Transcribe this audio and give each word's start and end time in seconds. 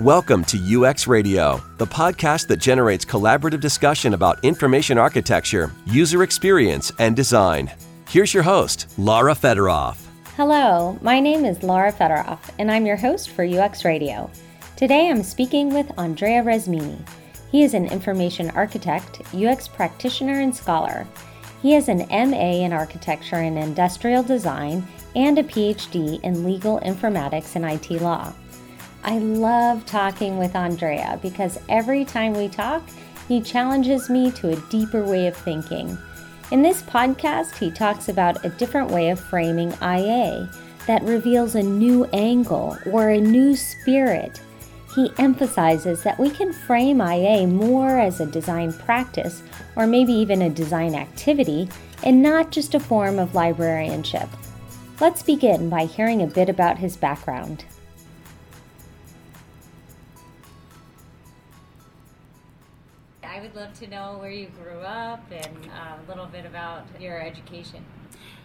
Welcome 0.00 0.44
to 0.44 0.84
UX 0.84 1.08
Radio, 1.08 1.60
the 1.78 1.86
podcast 1.86 2.46
that 2.46 2.58
generates 2.58 3.04
collaborative 3.04 3.58
discussion 3.58 4.14
about 4.14 4.44
information 4.44 4.96
architecture, 4.96 5.72
user 5.86 6.22
experience, 6.22 6.92
and 7.00 7.16
design. 7.16 7.68
Here's 8.08 8.32
your 8.32 8.44
host, 8.44 8.86
Lara 8.96 9.34
Fedoroff. 9.34 9.98
Hello, 10.36 10.96
my 11.02 11.18
name 11.18 11.44
is 11.44 11.64
Lara 11.64 11.92
Fedoroff, 11.92 12.38
and 12.60 12.70
I'm 12.70 12.86
your 12.86 12.94
host 12.94 13.30
for 13.30 13.44
UX 13.44 13.84
Radio. 13.84 14.30
Today 14.76 15.10
I'm 15.10 15.24
speaking 15.24 15.74
with 15.74 15.90
Andrea 15.98 16.44
Resmini. 16.44 17.04
He 17.50 17.64
is 17.64 17.74
an 17.74 17.86
information 17.86 18.50
architect, 18.50 19.22
UX 19.34 19.66
practitioner, 19.66 20.42
and 20.42 20.54
scholar. 20.54 21.08
He 21.60 21.72
has 21.72 21.88
an 21.88 22.06
MA 22.08 22.64
in 22.64 22.72
architecture 22.72 23.34
and 23.34 23.58
industrial 23.58 24.22
design 24.22 24.86
and 25.16 25.40
a 25.40 25.42
PhD 25.42 26.22
in 26.22 26.44
legal 26.44 26.78
informatics 26.82 27.56
and 27.56 27.64
IT 27.64 28.00
law. 28.00 28.32
I 29.08 29.16
love 29.16 29.86
talking 29.86 30.36
with 30.36 30.54
Andrea 30.54 31.18
because 31.22 31.58
every 31.70 32.04
time 32.04 32.34
we 32.34 32.46
talk, 32.46 32.82
he 33.26 33.40
challenges 33.40 34.10
me 34.10 34.30
to 34.32 34.50
a 34.50 34.60
deeper 34.68 35.02
way 35.02 35.28
of 35.28 35.34
thinking. 35.34 35.96
In 36.50 36.60
this 36.60 36.82
podcast, 36.82 37.56
he 37.56 37.70
talks 37.70 38.10
about 38.10 38.44
a 38.44 38.50
different 38.50 38.90
way 38.90 39.08
of 39.08 39.18
framing 39.18 39.72
IA 39.80 40.50
that 40.86 41.02
reveals 41.04 41.54
a 41.54 41.62
new 41.62 42.04
angle 42.12 42.76
or 42.92 43.08
a 43.08 43.18
new 43.18 43.56
spirit. 43.56 44.42
He 44.94 45.10
emphasizes 45.16 46.02
that 46.02 46.18
we 46.18 46.28
can 46.28 46.52
frame 46.52 47.00
IA 47.00 47.46
more 47.46 47.98
as 47.98 48.20
a 48.20 48.26
design 48.26 48.74
practice 48.74 49.42
or 49.74 49.86
maybe 49.86 50.12
even 50.12 50.42
a 50.42 50.50
design 50.50 50.94
activity 50.94 51.70
and 52.02 52.20
not 52.20 52.50
just 52.50 52.74
a 52.74 52.80
form 52.80 53.18
of 53.18 53.34
librarianship. 53.34 54.28
Let's 55.00 55.22
begin 55.22 55.70
by 55.70 55.86
hearing 55.86 56.20
a 56.20 56.26
bit 56.26 56.50
about 56.50 56.76
his 56.76 56.94
background. 56.94 57.64
I 63.38 63.40
would 63.40 63.54
love 63.54 63.72
to 63.74 63.86
know 63.86 64.16
where 64.18 64.32
you 64.32 64.48
grew 64.48 64.80
up 64.80 65.22
and 65.30 65.70
uh, 65.70 65.94
a 66.04 66.08
little 66.08 66.26
bit 66.26 66.44
about 66.44 66.86
your 66.98 67.20
education. 67.20 67.84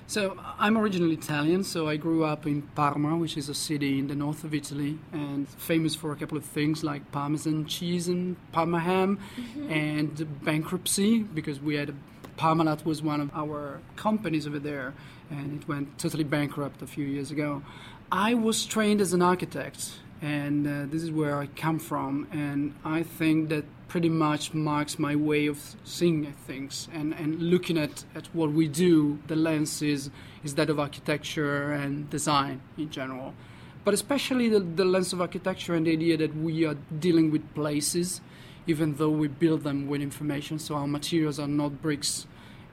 So 0.05 0.37
I'm 0.59 0.77
originally 0.77 1.15
Italian, 1.15 1.63
so 1.63 1.89
I 1.89 1.97
grew 1.97 2.23
up 2.23 2.45
in 2.45 2.61
Parma, 2.61 3.17
which 3.17 3.35
is 3.35 3.49
a 3.49 3.55
city 3.55 3.97
in 3.97 4.05
the 4.05 4.13
north 4.13 4.43
of 4.43 4.53
Italy, 4.53 4.99
and 5.11 5.49
famous 5.49 5.95
for 5.95 6.11
a 6.11 6.15
couple 6.15 6.37
of 6.37 6.45
things 6.45 6.83
like 6.83 7.11
Parmesan 7.11 7.65
cheese 7.65 8.07
and 8.07 8.35
Parma 8.51 8.81
ham, 8.81 9.17
mm-hmm. 9.35 9.71
and 9.71 10.43
bankruptcy 10.45 11.23
because 11.23 11.59
we 11.59 11.73
had 11.73 11.89
a, 11.89 11.95
Parmalat 12.37 12.85
was 12.85 13.01
one 13.01 13.19
of 13.19 13.31
our 13.33 13.79
companies 13.95 14.45
over 14.45 14.59
there, 14.59 14.93
and 15.31 15.59
it 15.59 15.67
went 15.67 15.97
totally 15.97 16.23
bankrupt 16.23 16.83
a 16.83 16.87
few 16.87 17.05
years 17.07 17.31
ago. 17.31 17.63
I 18.11 18.35
was 18.35 18.63
trained 18.63 19.01
as 19.01 19.11
an 19.11 19.23
architect, 19.23 19.93
and 20.21 20.67
uh, 20.67 20.85
this 20.85 21.01
is 21.01 21.09
where 21.09 21.39
I 21.39 21.47
come 21.47 21.79
from, 21.79 22.27
and 22.31 22.75
I 22.85 23.01
think 23.01 23.49
that 23.49 23.65
pretty 23.93 24.09
much 24.09 24.55
marks 24.55 24.97
my 24.97 25.15
way 25.15 25.45
of 25.45 25.75
seeing 25.83 26.25
things 26.47 26.87
and, 26.91 27.13
and 27.13 27.39
looking 27.39 27.77
at, 27.77 28.03
at 28.15 28.25
what 28.33 28.51
we 28.51 28.67
do. 28.67 29.19
The 29.27 29.35
lens 29.35 29.83
is, 29.83 30.09
is 30.43 30.55
that 30.55 30.71
of 30.71 30.79
architecture 30.79 31.71
and 31.71 32.09
design 32.09 32.59
in 32.75 32.89
general. 32.89 33.35
But 33.83 33.93
especially 33.93 34.49
the, 34.49 34.61
the 34.61 34.83
lens 34.83 35.13
of 35.13 35.21
architecture 35.21 35.75
and 35.75 35.85
the 35.85 35.91
idea 35.91 36.17
that 36.17 36.35
we 36.35 36.65
are 36.65 36.73
dealing 36.97 37.29
with 37.29 37.53
places, 37.53 38.19
even 38.65 38.95
though 38.95 39.11
we 39.11 39.27
build 39.27 39.61
them 39.61 39.87
with 39.87 40.01
information. 40.01 40.57
So 40.57 40.73
our 40.73 40.87
materials 40.87 41.37
are 41.39 41.47
not 41.47 41.79
bricks 41.83 42.25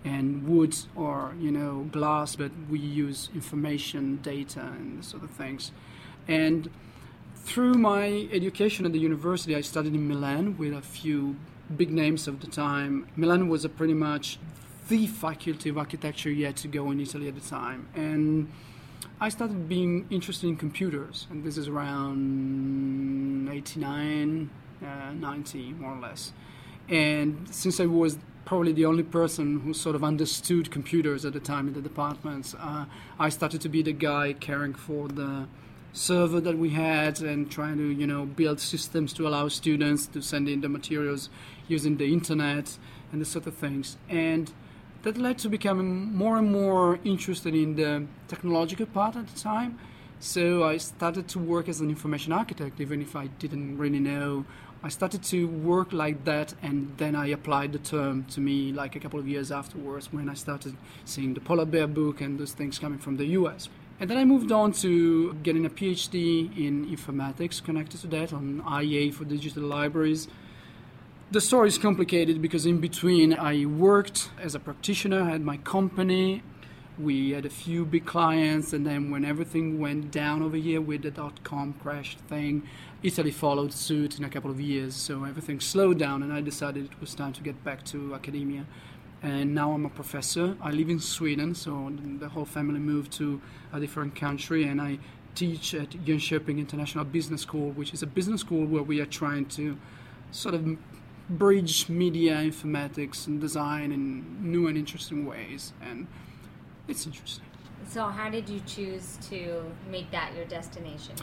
and 0.06 0.48
wood 0.48 0.74
or 0.96 1.34
you 1.38 1.50
know 1.50 1.86
glass, 1.92 2.34
but 2.34 2.50
we 2.70 2.78
use 2.78 3.28
information, 3.34 4.20
data, 4.22 4.60
and 4.60 5.04
sort 5.04 5.22
of 5.22 5.30
things. 5.32 5.70
And 6.26 6.70
through 7.50 7.74
my 7.74 8.28
education 8.30 8.86
at 8.86 8.92
the 8.92 8.98
university, 9.00 9.56
I 9.56 9.60
studied 9.60 9.92
in 9.92 10.06
Milan 10.06 10.56
with 10.56 10.72
a 10.72 10.80
few 10.80 11.34
big 11.76 11.90
names 11.90 12.28
of 12.28 12.38
the 12.38 12.46
time. 12.46 13.08
Milan 13.16 13.48
was 13.48 13.66
pretty 13.66 13.92
much 13.92 14.38
the 14.88 15.08
faculty 15.08 15.68
of 15.68 15.76
architecture 15.76 16.30
yet 16.30 16.54
to 16.58 16.68
go 16.68 16.92
in 16.92 17.00
Italy 17.00 17.26
at 17.26 17.34
the 17.34 17.40
time. 17.40 17.88
And 17.96 18.52
I 19.20 19.30
started 19.30 19.68
being 19.68 20.06
interested 20.10 20.46
in 20.46 20.58
computers, 20.58 21.26
and 21.28 21.42
this 21.42 21.58
is 21.58 21.66
around 21.66 23.48
89, 23.50 24.48
uh, 24.80 25.12
90, 25.14 25.72
more 25.72 25.96
or 25.96 26.00
less. 26.00 26.32
And 26.88 27.48
since 27.50 27.80
I 27.80 27.86
was 27.86 28.16
probably 28.44 28.72
the 28.72 28.86
only 28.86 29.02
person 29.02 29.58
who 29.62 29.74
sort 29.74 29.96
of 29.96 30.04
understood 30.04 30.70
computers 30.70 31.24
at 31.24 31.32
the 31.32 31.40
time 31.40 31.66
in 31.66 31.74
the 31.74 31.82
departments, 31.82 32.54
uh, 32.54 32.84
I 33.18 33.28
started 33.28 33.60
to 33.62 33.68
be 33.68 33.82
the 33.82 33.92
guy 33.92 34.34
caring 34.34 34.74
for 34.74 35.08
the 35.08 35.48
server 35.92 36.40
that 36.40 36.56
we 36.56 36.70
had 36.70 37.20
and 37.20 37.50
trying 37.50 37.76
to 37.76 37.90
you 37.90 38.06
know 38.06 38.24
build 38.24 38.60
systems 38.60 39.12
to 39.12 39.26
allow 39.26 39.48
students 39.48 40.06
to 40.06 40.22
send 40.22 40.48
in 40.48 40.60
the 40.60 40.68
materials 40.68 41.28
using 41.68 41.96
the 41.96 42.12
internet 42.12 42.78
and 43.12 43.20
this 43.20 43.30
sort 43.30 43.46
of 43.46 43.54
things. 43.54 43.96
And 44.08 44.52
that 45.02 45.16
led 45.16 45.38
to 45.38 45.48
becoming 45.48 46.14
more 46.14 46.36
and 46.36 46.52
more 46.52 46.98
interested 47.04 47.54
in 47.54 47.76
the 47.76 48.06
technological 48.28 48.86
part 48.86 49.16
at 49.16 49.26
the 49.26 49.40
time. 49.40 49.78
So 50.20 50.64
i 50.64 50.76
started 50.76 51.28
to 51.28 51.38
work 51.38 51.68
as 51.68 51.80
an 51.80 51.88
information 51.88 52.32
architect 52.32 52.78
even 52.80 53.00
if 53.00 53.16
i 53.16 53.26
didn't 53.38 53.78
really 53.78 54.00
know. 54.00 54.44
I 54.82 54.88
started 54.88 55.22
to 55.24 55.46
work 55.46 55.92
like 55.92 56.24
that 56.24 56.54
and 56.62 56.92
then 56.98 57.14
i 57.14 57.26
applied 57.28 57.72
the 57.72 57.78
term 57.78 58.24
to 58.34 58.40
me 58.40 58.72
like 58.72 58.96
a 58.96 59.00
couple 59.00 59.18
of 59.18 59.26
years 59.28 59.50
afterwards 59.50 60.12
when 60.12 60.28
i 60.28 60.34
started 60.34 60.74
seeing 61.04 61.34
the 61.34 61.40
polar 61.40 61.66
bear 61.66 61.86
book 61.86 62.20
and 62.20 62.38
those 62.38 62.52
things 62.52 62.78
coming 62.78 62.98
from 62.98 63.16
the 63.16 63.26
us 63.26 63.68
and 64.00 64.08
then 64.08 64.16
I 64.16 64.24
moved 64.24 64.50
on 64.50 64.72
to 64.84 65.34
getting 65.42 65.66
a 65.66 65.70
PhD 65.70 66.56
in 66.56 66.86
informatics 66.86 67.62
connected 67.62 68.00
to 68.00 68.06
that 68.08 68.32
on 68.32 68.62
IA 68.66 69.12
for 69.12 69.24
digital 69.26 69.62
libraries. 69.62 70.26
The 71.30 71.40
story 71.40 71.68
is 71.68 71.78
complicated 71.78 72.40
because 72.40 72.64
in 72.64 72.78
between 72.80 73.34
I 73.34 73.66
worked 73.66 74.30
as 74.40 74.54
a 74.54 74.58
practitioner, 74.58 75.22
I 75.22 75.30
had 75.30 75.42
my 75.42 75.58
company, 75.58 76.42
we 76.98 77.30
had 77.30 77.44
a 77.44 77.50
few 77.50 77.84
big 77.84 78.06
clients, 78.06 78.72
and 78.72 78.86
then 78.86 79.10
when 79.10 79.24
everything 79.24 79.78
went 79.78 80.10
down 80.10 80.42
over 80.42 80.56
here 80.56 80.80
with 80.80 81.02
the 81.02 81.10
dot 81.10 81.44
com 81.44 81.74
crash 81.74 82.16
thing, 82.28 82.62
Italy 83.02 83.30
followed 83.30 83.72
suit 83.72 84.18
in 84.18 84.24
a 84.24 84.28
couple 84.28 84.50
of 84.50 84.60
years. 84.60 84.94
So 84.94 85.24
everything 85.24 85.60
slowed 85.60 85.98
down, 85.98 86.22
and 86.22 86.32
I 86.32 86.40
decided 86.40 86.86
it 86.86 87.00
was 87.00 87.14
time 87.14 87.32
to 87.34 87.42
get 87.42 87.62
back 87.64 87.84
to 87.86 88.14
academia 88.14 88.66
and 89.22 89.54
now 89.54 89.72
I'm 89.72 89.84
a 89.84 89.90
professor. 89.90 90.56
I 90.60 90.70
live 90.70 90.88
in 90.88 90.98
Sweden, 90.98 91.54
so 91.54 91.92
the 92.18 92.28
whole 92.28 92.44
family 92.44 92.80
moved 92.80 93.12
to 93.12 93.40
a 93.72 93.80
different 93.80 94.14
country, 94.14 94.64
and 94.64 94.80
I 94.80 94.98
teach 95.34 95.74
at 95.74 95.90
Jönköping 95.90 96.58
International 96.58 97.04
Business 97.04 97.42
School, 97.42 97.70
which 97.72 97.92
is 97.92 98.02
a 98.02 98.06
business 98.06 98.40
school 98.40 98.66
where 98.66 98.82
we 98.82 99.00
are 99.00 99.06
trying 99.06 99.46
to 99.46 99.76
sort 100.32 100.54
of 100.54 100.76
bridge 101.28 101.88
media, 101.88 102.36
informatics, 102.36 103.26
and 103.26 103.40
design 103.40 103.92
in 103.92 104.50
new 104.50 104.66
and 104.66 104.76
interesting 104.76 105.26
ways, 105.26 105.72
and 105.82 106.06
it's 106.88 107.06
interesting. 107.06 107.44
So, 107.88 108.06
how 108.06 108.30
did 108.30 108.48
you 108.48 108.60
choose 108.66 109.18
to 109.30 109.64
make 109.90 110.10
that 110.10 110.34
your 110.34 110.44
destination? 110.44 111.14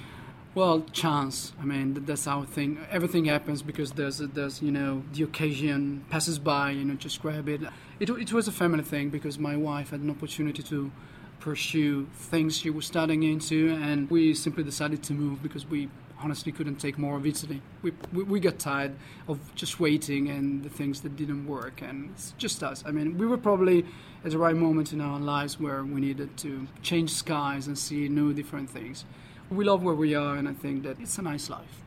Well, 0.58 0.82
chance. 0.92 1.54
I 1.62 1.66
mean, 1.66 1.94
that's 2.06 2.26
our 2.26 2.44
thing. 2.44 2.80
Everything 2.90 3.26
happens 3.26 3.62
because 3.62 3.92
there's, 3.92 4.18
there's, 4.18 4.60
you 4.60 4.72
know, 4.72 5.04
the 5.14 5.22
occasion 5.22 6.04
passes 6.10 6.40
by, 6.40 6.72
you 6.72 6.84
know, 6.84 6.96
just 6.96 7.22
grab 7.22 7.48
it. 7.48 7.62
It, 8.00 8.10
it 8.10 8.34
was 8.34 8.48
a 8.48 8.52
family 8.52 8.84
thing 8.84 9.12
because 9.12 9.38
my 9.38 9.56
wife 9.56 9.92
had 9.92 10.00
an 10.00 10.10
opportunity 10.10 10.64
to 10.64 10.92
pursue 11.40 12.08
things 12.12 12.58
she 12.58 12.72
was 12.72 12.88
studying 12.88 13.22
into, 13.22 13.78
and 13.84 14.10
we 14.10 14.34
simply 14.34 14.64
decided 14.64 15.04
to 15.04 15.14
move 15.14 15.44
because 15.44 15.68
we 15.68 15.90
honestly 16.20 16.52
couldn't 16.52 16.78
take 16.78 16.98
more 16.98 17.18
of 17.18 17.28
Italy. 17.28 17.62
We, 17.84 17.94
we, 18.12 18.24
we, 18.24 18.40
got 18.40 18.58
tired 18.58 18.96
of 19.28 19.54
just 19.54 19.80
waiting 19.80 20.28
and 20.28 20.64
the 20.64 20.70
things 20.70 21.02
that 21.02 21.16
didn't 21.16 21.46
work, 21.46 21.84
and 21.84 22.10
it's 22.16 22.34
just 22.40 22.64
us. 22.64 22.84
I 22.84 22.90
mean, 22.90 23.20
we 23.20 23.28
were 23.28 23.38
probably 23.38 23.86
at 24.26 24.32
the 24.32 24.40
right 24.40 24.56
moment 24.56 24.92
in 24.92 25.02
our 25.02 25.20
lives 25.20 25.60
where 25.60 25.84
we 25.84 26.02
needed 26.02 26.36
to 26.38 26.66
change 26.82 27.12
skies 27.12 27.68
and 27.68 27.78
see 27.78 28.10
new, 28.10 28.34
different 28.34 28.72
things 28.72 29.06
we 29.50 29.66
love 29.66 29.84
where 29.84 29.96
we 29.96 30.16
are, 30.16 30.36
and 30.36 30.48
I 30.48 30.54
think 30.54 30.84
that 30.84 31.00
it's 31.00 31.18
a 31.18 31.22
nice 31.22 31.50
life. 31.50 31.84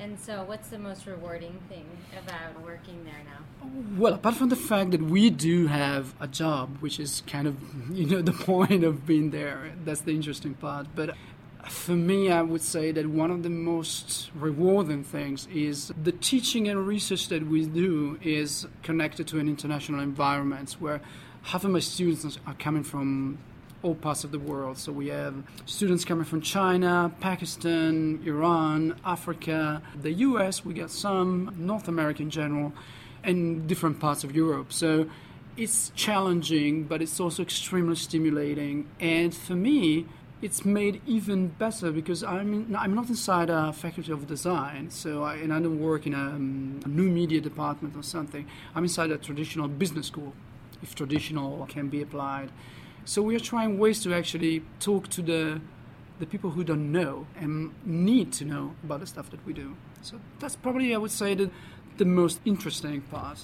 And 0.00 0.18
so, 0.18 0.44
what's 0.44 0.68
the 0.68 0.78
most 0.78 1.06
rewarding 1.06 1.58
thing 1.68 1.84
about 2.16 2.62
working 2.62 3.04
there 3.04 3.20
now? 3.24 3.68
Well, 3.96 4.14
apart 4.14 4.36
from 4.36 4.48
the 4.48 4.56
fact 4.56 4.92
that 4.92 5.02
we 5.02 5.28
do 5.28 5.66
have 5.66 6.14
a 6.20 6.28
job, 6.28 6.76
which 6.78 7.00
is 7.00 7.24
kind 7.26 7.48
of, 7.48 7.56
you 7.90 8.06
know, 8.06 8.22
the 8.22 8.32
point 8.32 8.84
of 8.84 9.06
being 9.06 9.30
there, 9.30 9.72
that's 9.84 10.02
the 10.02 10.12
interesting 10.12 10.54
part. 10.54 10.86
But 10.94 11.16
for 11.68 11.92
me, 11.92 12.30
I 12.30 12.42
would 12.42 12.62
say 12.62 12.92
that 12.92 13.08
one 13.08 13.32
of 13.32 13.42
the 13.42 13.50
most 13.50 14.30
rewarding 14.36 15.02
things 15.02 15.48
is 15.52 15.92
the 16.00 16.12
teaching 16.12 16.68
and 16.68 16.86
research 16.86 17.28
that 17.28 17.46
we 17.46 17.66
do 17.66 18.18
is 18.22 18.68
connected 18.84 19.26
to 19.28 19.40
an 19.40 19.48
international 19.48 20.00
environment 20.00 20.76
where 20.78 21.00
half 21.42 21.64
of 21.64 21.70
my 21.70 21.80
students 21.80 22.38
are 22.46 22.54
coming 22.54 22.84
from 22.84 23.38
all 23.82 23.94
parts 23.94 24.24
of 24.24 24.32
the 24.32 24.38
world. 24.38 24.78
So 24.78 24.92
we 24.92 25.08
have 25.08 25.34
students 25.66 26.04
coming 26.04 26.24
from 26.24 26.40
China, 26.40 27.12
Pakistan, 27.20 28.20
Iran, 28.24 28.96
Africa, 29.04 29.82
the 30.00 30.12
US, 30.12 30.64
we 30.64 30.74
get 30.74 30.90
some, 30.90 31.54
North 31.56 31.88
America 31.88 32.22
in 32.22 32.30
general, 32.30 32.72
and 33.22 33.66
different 33.68 34.00
parts 34.00 34.24
of 34.24 34.34
Europe. 34.34 34.72
So 34.72 35.08
it's 35.56 35.90
challenging, 35.94 36.84
but 36.84 37.02
it's 37.02 37.20
also 37.20 37.42
extremely 37.42 37.96
stimulating. 37.96 38.88
And 39.00 39.34
for 39.34 39.54
me, 39.54 40.06
it's 40.40 40.64
made 40.64 41.00
even 41.04 41.48
better 41.48 41.90
because 41.90 42.22
I'm 42.22 42.74
I'm 42.76 42.94
not 42.94 43.08
inside 43.08 43.50
a 43.50 43.72
faculty 43.72 44.12
of 44.12 44.28
design, 44.28 44.90
so 44.90 45.24
I, 45.24 45.34
and 45.36 45.52
I 45.52 45.58
don't 45.58 45.80
work 45.80 46.06
in 46.06 46.14
a, 46.14 46.18
um, 46.18 46.80
a 46.84 46.88
new 46.88 47.10
media 47.10 47.40
department 47.40 47.96
or 47.96 48.04
something. 48.04 48.46
I'm 48.74 48.84
inside 48.84 49.10
a 49.10 49.18
traditional 49.18 49.66
business 49.66 50.06
school, 50.06 50.32
if 50.80 50.94
traditional 50.94 51.66
can 51.66 51.88
be 51.88 52.02
applied. 52.02 52.50
So 53.08 53.22
we 53.22 53.34
are 53.34 53.40
trying 53.40 53.78
ways 53.78 54.02
to 54.02 54.12
actually 54.12 54.62
talk 54.80 55.08
to 55.08 55.22
the 55.22 55.62
the 56.18 56.26
people 56.26 56.50
who 56.50 56.62
don't 56.62 56.92
know 56.92 57.26
and 57.40 57.72
need 57.86 58.34
to 58.34 58.44
know 58.44 58.74
about 58.84 59.00
the 59.00 59.06
stuff 59.06 59.30
that 59.30 59.46
we 59.46 59.54
do. 59.54 59.76
So 60.02 60.20
that's 60.40 60.56
probably 60.56 60.94
I 60.94 60.98
would 60.98 61.10
say 61.10 61.34
the 61.34 61.50
the 61.96 62.04
most 62.04 62.38
interesting 62.44 63.00
part. 63.00 63.38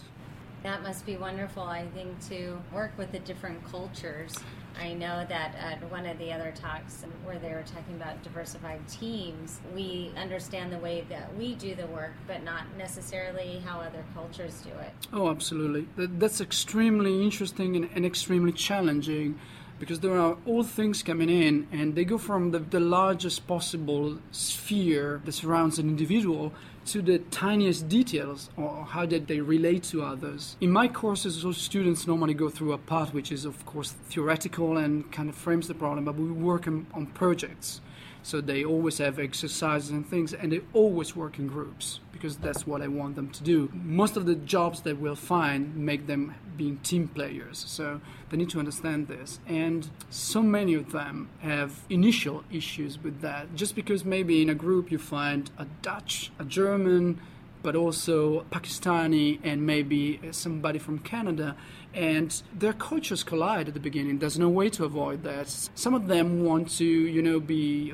That 0.64 0.82
must 0.82 1.06
be 1.06 1.16
wonderful, 1.16 1.62
I 1.62 1.86
think, 1.94 2.10
to 2.28 2.58
work 2.74 2.92
with 2.98 3.12
the 3.12 3.20
different 3.20 3.64
cultures. 3.64 4.34
I 4.80 4.92
know 4.94 5.24
that 5.28 5.54
at 5.56 5.90
one 5.90 6.06
of 6.06 6.18
the 6.18 6.32
other 6.32 6.52
talks 6.54 7.04
where 7.24 7.38
they 7.38 7.50
were 7.50 7.62
talking 7.62 7.94
about 7.94 8.22
diversified 8.22 8.86
teams, 8.88 9.60
we 9.74 10.12
understand 10.16 10.72
the 10.72 10.78
way 10.78 11.04
that 11.08 11.34
we 11.36 11.54
do 11.54 11.74
the 11.74 11.86
work, 11.86 12.12
but 12.26 12.42
not 12.42 12.64
necessarily 12.76 13.62
how 13.64 13.80
other 13.80 14.04
cultures 14.14 14.60
do 14.62 14.70
it. 14.80 14.92
Oh, 15.12 15.30
absolutely. 15.30 15.86
That's 15.96 16.40
extremely 16.40 17.22
interesting 17.22 17.88
and, 17.94 18.04
extremely 18.04 18.52
challenging 18.52 19.38
because 19.78 20.00
there 20.00 20.18
are 20.18 20.36
all 20.46 20.62
things 20.62 21.02
coming 21.02 21.28
in 21.28 21.66
and 21.72 21.94
they 21.94 22.04
go 22.04 22.18
from 22.18 22.50
the, 22.52 22.58
the 22.58 22.80
largest 22.80 23.46
possible 23.46 24.18
sphere 24.30 25.20
that 25.24 25.32
surrounds 25.32 25.78
an 25.78 25.88
individual 25.88 26.52
to 26.86 27.02
the 27.02 27.18
tiniest 27.18 27.88
details 27.88 28.50
or 28.56 28.84
how 28.84 29.06
did 29.06 29.26
they 29.26 29.40
relate 29.40 29.82
to 29.84 30.02
others. 30.02 30.56
In 30.60 30.70
my 30.70 30.88
courses, 30.88 31.42
those 31.42 31.58
students 31.58 32.06
normally 32.06 32.34
go 32.34 32.48
through 32.48 32.72
a 32.72 32.78
part 32.78 33.14
which 33.14 33.32
is, 33.32 33.44
of 33.44 33.64
course, 33.66 33.92
theoretical 33.92 34.76
and 34.76 35.10
kind 35.10 35.28
of 35.28 35.34
frames 35.34 35.68
the 35.68 35.74
problem, 35.74 36.04
but 36.04 36.16
we 36.16 36.30
work 36.30 36.66
on, 36.66 36.86
on 36.92 37.06
projects. 37.06 37.80
So 38.22 38.40
they 38.40 38.64
always 38.64 38.98
have 38.98 39.18
exercises 39.18 39.90
and 39.90 40.08
things, 40.08 40.32
and 40.32 40.52
they 40.52 40.62
always 40.72 41.14
work 41.14 41.38
in 41.38 41.46
groups 41.46 42.00
because 42.24 42.38
that's 42.38 42.66
what 42.66 42.80
I 42.80 42.88
want 42.88 43.16
them 43.16 43.28
to 43.28 43.42
do. 43.42 43.68
Most 43.74 44.16
of 44.16 44.24
the 44.24 44.34
jobs 44.34 44.80
that 44.80 44.98
we'll 44.98 45.14
find 45.14 45.76
make 45.76 46.06
them 46.06 46.34
being 46.56 46.78
team 46.78 47.06
players, 47.06 47.62
so 47.68 48.00
they 48.30 48.38
need 48.38 48.48
to 48.48 48.58
understand 48.58 49.08
this. 49.08 49.40
And 49.46 49.90
so 50.08 50.42
many 50.42 50.72
of 50.72 50.92
them 50.92 51.28
have 51.40 51.80
initial 51.90 52.42
issues 52.50 52.98
with 52.98 53.20
that, 53.20 53.54
just 53.54 53.74
because 53.74 54.06
maybe 54.06 54.40
in 54.40 54.48
a 54.48 54.54
group 54.54 54.90
you 54.90 54.96
find 54.96 55.50
a 55.58 55.66
Dutch, 55.82 56.32
a 56.38 56.46
German, 56.46 57.20
but 57.62 57.76
also 57.76 58.46
Pakistani 58.50 59.38
and 59.44 59.66
maybe 59.66 60.18
somebody 60.30 60.78
from 60.78 61.00
Canada. 61.00 61.54
And 61.92 62.42
their 62.58 62.72
cultures 62.72 63.22
collide 63.22 63.68
at 63.68 63.74
the 63.74 63.80
beginning. 63.80 64.18
There's 64.18 64.38
no 64.38 64.48
way 64.48 64.70
to 64.70 64.86
avoid 64.86 65.24
that. 65.24 65.50
Some 65.74 65.92
of 65.92 66.06
them 66.06 66.42
want 66.42 66.70
to, 66.78 66.86
you 66.86 67.20
know, 67.20 67.38
be 67.38 67.92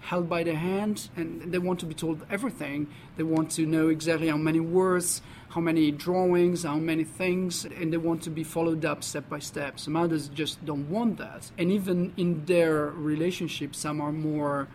held 0.00 0.28
by 0.28 0.42
the 0.42 0.54
hand 0.54 1.08
and 1.16 1.52
they 1.52 1.58
want 1.58 1.78
to 1.80 1.86
be 1.86 1.94
told 1.94 2.24
everything. 2.30 2.88
They 3.16 3.22
want 3.22 3.50
to 3.52 3.66
know 3.66 3.88
exactly 3.88 4.28
how 4.28 4.36
many 4.36 4.60
words, 4.60 5.22
how 5.50 5.60
many 5.60 5.90
drawings, 5.90 6.62
how 6.62 6.76
many 6.76 7.04
things, 7.04 7.64
and 7.64 7.92
they 7.92 7.96
want 7.96 8.22
to 8.22 8.30
be 8.30 8.44
followed 8.44 8.84
up 8.84 9.04
step 9.04 9.28
by 9.28 9.38
step. 9.38 9.78
Some 9.78 9.96
others 9.96 10.28
just 10.28 10.64
don't 10.64 10.88
want 10.88 11.18
that. 11.18 11.50
And 11.58 11.70
even 11.70 12.12
in 12.16 12.44
their 12.46 12.86
relationship, 12.86 13.74
some 13.74 14.00
are 14.00 14.12
more 14.12 14.68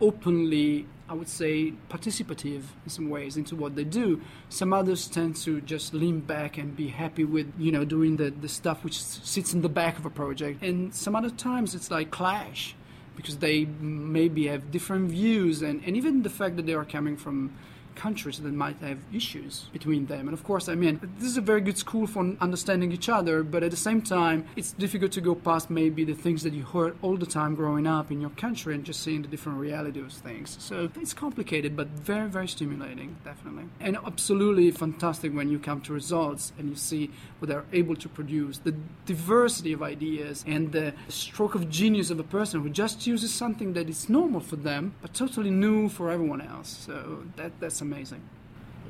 openly, 0.00 0.86
I 1.10 1.14
would 1.14 1.28
say, 1.28 1.74
participative 1.90 2.62
in 2.84 2.90
some 2.90 3.10
ways 3.10 3.36
into 3.36 3.54
what 3.54 3.76
they 3.76 3.84
do. 3.84 4.22
Some 4.48 4.72
others 4.72 5.08
tend 5.08 5.36
to 5.36 5.60
just 5.60 5.92
lean 5.92 6.20
back 6.20 6.56
and 6.56 6.74
be 6.74 6.88
happy 6.88 7.24
with, 7.24 7.52
you 7.58 7.70
know, 7.70 7.84
doing 7.84 8.16
the, 8.16 8.30
the 8.30 8.48
stuff 8.48 8.82
which 8.82 9.02
sits 9.02 9.52
in 9.52 9.60
the 9.60 9.68
back 9.68 9.98
of 9.98 10.06
a 10.06 10.10
project. 10.10 10.62
And 10.62 10.94
some 10.94 11.14
other 11.14 11.30
times 11.30 11.74
it's 11.74 11.90
like 11.90 12.10
clash 12.10 12.74
because 13.20 13.38
they 13.38 13.66
maybe 13.80 14.46
have 14.46 14.70
different 14.70 15.10
views 15.10 15.62
and, 15.62 15.82
and 15.84 15.96
even 15.96 16.22
the 16.22 16.30
fact 16.30 16.56
that 16.56 16.66
they 16.66 16.72
are 16.74 16.84
coming 16.84 17.16
from 17.16 17.52
countries 18.00 18.38
that 18.38 18.54
might 18.54 18.78
have 18.80 18.98
issues 19.12 19.66
between 19.74 20.06
them. 20.06 20.26
And 20.28 20.32
of 20.32 20.42
course, 20.42 20.68
I 20.70 20.74
mean, 20.74 20.94
this 21.18 21.28
is 21.28 21.36
a 21.36 21.46
very 21.52 21.60
good 21.60 21.76
school 21.76 22.06
for 22.06 22.22
understanding 22.40 22.92
each 22.92 23.10
other, 23.10 23.42
but 23.42 23.62
at 23.62 23.70
the 23.70 23.82
same 23.88 24.00
time, 24.00 24.38
it's 24.56 24.72
difficult 24.72 25.12
to 25.12 25.20
go 25.20 25.34
past 25.34 25.68
maybe 25.68 26.02
the 26.04 26.14
things 26.14 26.42
that 26.44 26.54
you 26.54 26.64
heard 26.76 26.96
all 27.02 27.16
the 27.24 27.26
time 27.26 27.54
growing 27.54 27.86
up 27.86 28.10
in 28.10 28.18
your 28.24 28.34
country 28.44 28.74
and 28.74 28.84
just 28.84 29.00
seeing 29.02 29.20
the 29.20 29.28
different 29.28 29.58
reality 29.58 30.00
of 30.00 30.10
things. 30.12 30.56
So 30.58 30.88
it's 30.96 31.12
complicated, 31.12 31.76
but 31.76 31.88
very, 31.88 32.28
very 32.28 32.48
stimulating, 32.48 33.16
definitely. 33.22 33.64
And 33.80 33.98
absolutely 34.12 34.70
fantastic 34.70 35.34
when 35.34 35.50
you 35.50 35.58
come 35.58 35.80
to 35.82 35.92
results 35.92 36.52
and 36.58 36.70
you 36.70 36.76
see 36.76 37.10
what 37.38 37.48
they're 37.50 37.66
able 37.80 37.96
to 37.96 38.08
produce, 38.08 38.58
the 38.58 38.74
diversity 39.04 39.72
of 39.74 39.82
ideas 39.82 40.42
and 40.46 40.72
the 40.72 40.94
stroke 41.08 41.54
of 41.54 41.68
genius 41.68 42.08
of 42.10 42.18
a 42.18 42.28
person 42.38 42.62
who 42.62 42.70
just 42.70 43.06
uses 43.06 43.30
something 43.42 43.74
that 43.74 43.90
is 43.90 44.08
normal 44.08 44.40
for 44.40 44.56
them, 44.56 44.94
but 45.02 45.12
totally 45.12 45.50
new 45.50 45.90
for 45.90 46.10
everyone 46.10 46.40
else. 46.40 46.70
So 46.86 47.24
that, 47.36 47.52
that's 47.60 47.80
amazing 47.82 47.89
amazing. 47.90 48.22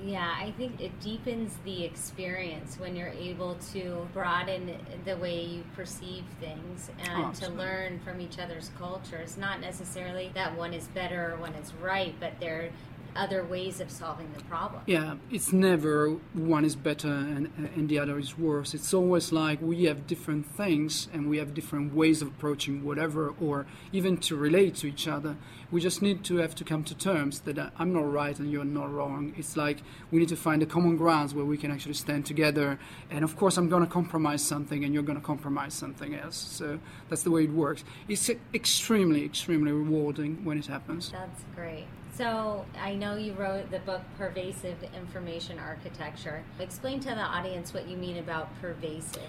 Yeah, 0.05 0.35
I 0.35 0.52
think 0.52 0.81
it 0.81 0.99
deepens 1.00 1.58
the 1.64 1.85
experience 1.85 2.79
when 2.79 2.97
you're 2.97 3.08
able 3.08 3.56
to 3.73 4.08
broaden 4.14 4.75
the 5.05 5.17
way 5.17 5.44
you 5.44 5.62
perceive 5.76 6.25
things 6.41 6.91
and 7.06 7.26
oh, 7.26 7.32
to 7.41 7.50
learn 7.50 8.00
from 8.00 8.20
each 8.20 8.38
other's 8.38 8.70
cultures. 8.79 9.37
Not 9.37 9.61
necessarily 9.61 10.31
that 10.35 10.56
one 10.56 10.73
is 10.73 10.87
better 10.88 11.32
or 11.32 11.37
one 11.37 11.52
is 11.55 11.75
right, 11.82 12.14
but 12.19 12.32
they're 12.41 12.70
other 13.17 13.45
ways 13.45 13.81
of 13.81 13.91
solving 13.91 14.31
the 14.37 14.43
problem. 14.45 14.83
Yeah, 14.87 15.17
it's 15.31 15.53
never 15.53 16.11
one 16.33 16.65
is 16.65 16.77
better 16.77 17.09
and, 17.09 17.53
and 17.75 17.89
the 17.89 17.99
other 17.99 18.19
is 18.19 18.39
worse. 18.39 18.75
It's 18.75 18.95
always 18.95 19.33
like 19.33 19.61
we 19.61 19.85
have 19.85 20.07
different 20.07 20.47
things 20.47 21.09
and 21.12 21.29
we 21.29 21.39
have 21.39 21.55
different 21.55 21.95
ways 21.95 22.23
of 22.23 22.29
approaching 22.29 22.85
whatever 22.85 23.35
or 23.41 23.67
even 23.93 24.17
to 24.19 24.37
relate 24.37 24.77
to 24.77 24.87
each 24.87 25.09
other. 25.09 25.37
We 25.71 25.81
just 25.81 26.03
need 26.03 26.25
to 26.25 26.37
have 26.39 26.55
to 26.57 26.65
come 26.65 26.85
to 26.85 26.95
terms 26.95 27.41
that 27.41 27.59
uh, 27.59 27.71
I'm 27.79 27.93
not 27.93 28.11
right 28.12 28.39
and 28.39 28.51
you're 28.51 28.65
not 28.65 28.93
wrong. 28.93 29.35
It's 29.37 29.57
like 29.57 29.83
we 30.11 30.19
need 30.19 30.29
to 30.31 30.37
find 30.37 30.62
a 30.62 30.67
common 30.67 30.97
grounds 30.97 31.35
where 31.35 31.45
we 31.45 31.57
can 31.57 31.71
actually 31.71 31.95
stand 31.95 32.27
together. 32.27 32.79
And 33.11 33.25
of 33.25 33.37
course, 33.37 33.57
I'm 33.57 33.69
going 33.69 33.85
to 33.85 33.91
compromise 33.91 34.43
something 34.43 34.85
and 34.85 34.93
you're 34.93 35.03
going 35.03 35.19
to 35.19 35.25
compromise 35.25 35.75
something 35.75 36.15
else. 36.15 36.37
So 36.37 36.81
that's 37.09 37.23
the 37.23 37.31
way 37.31 37.45
it 37.45 37.53
works. 37.53 37.85
It's 38.09 38.31
extremely, 38.53 39.25
extremely 39.25 39.73
rewarding 39.73 40.45
when 40.45 40.59
it 40.59 40.67
happens. 40.67 41.11
That's 41.11 41.45
great. 41.55 41.87
So 42.21 42.67
I 42.79 42.97
know 42.97 43.17
you 43.17 43.33
wrote 43.33 43.71
the 43.71 43.79
book 43.79 44.03
Pervasive 44.19 44.77
Information 44.95 45.59
Architecture. 45.59 46.45
Explain 46.59 47.01
to 47.01 47.09
the 47.09 47.23
audience 47.23 47.73
what 47.73 47.89
you 47.89 47.97
mean 47.97 48.19
about 48.19 48.51
pervasive. 48.61 49.23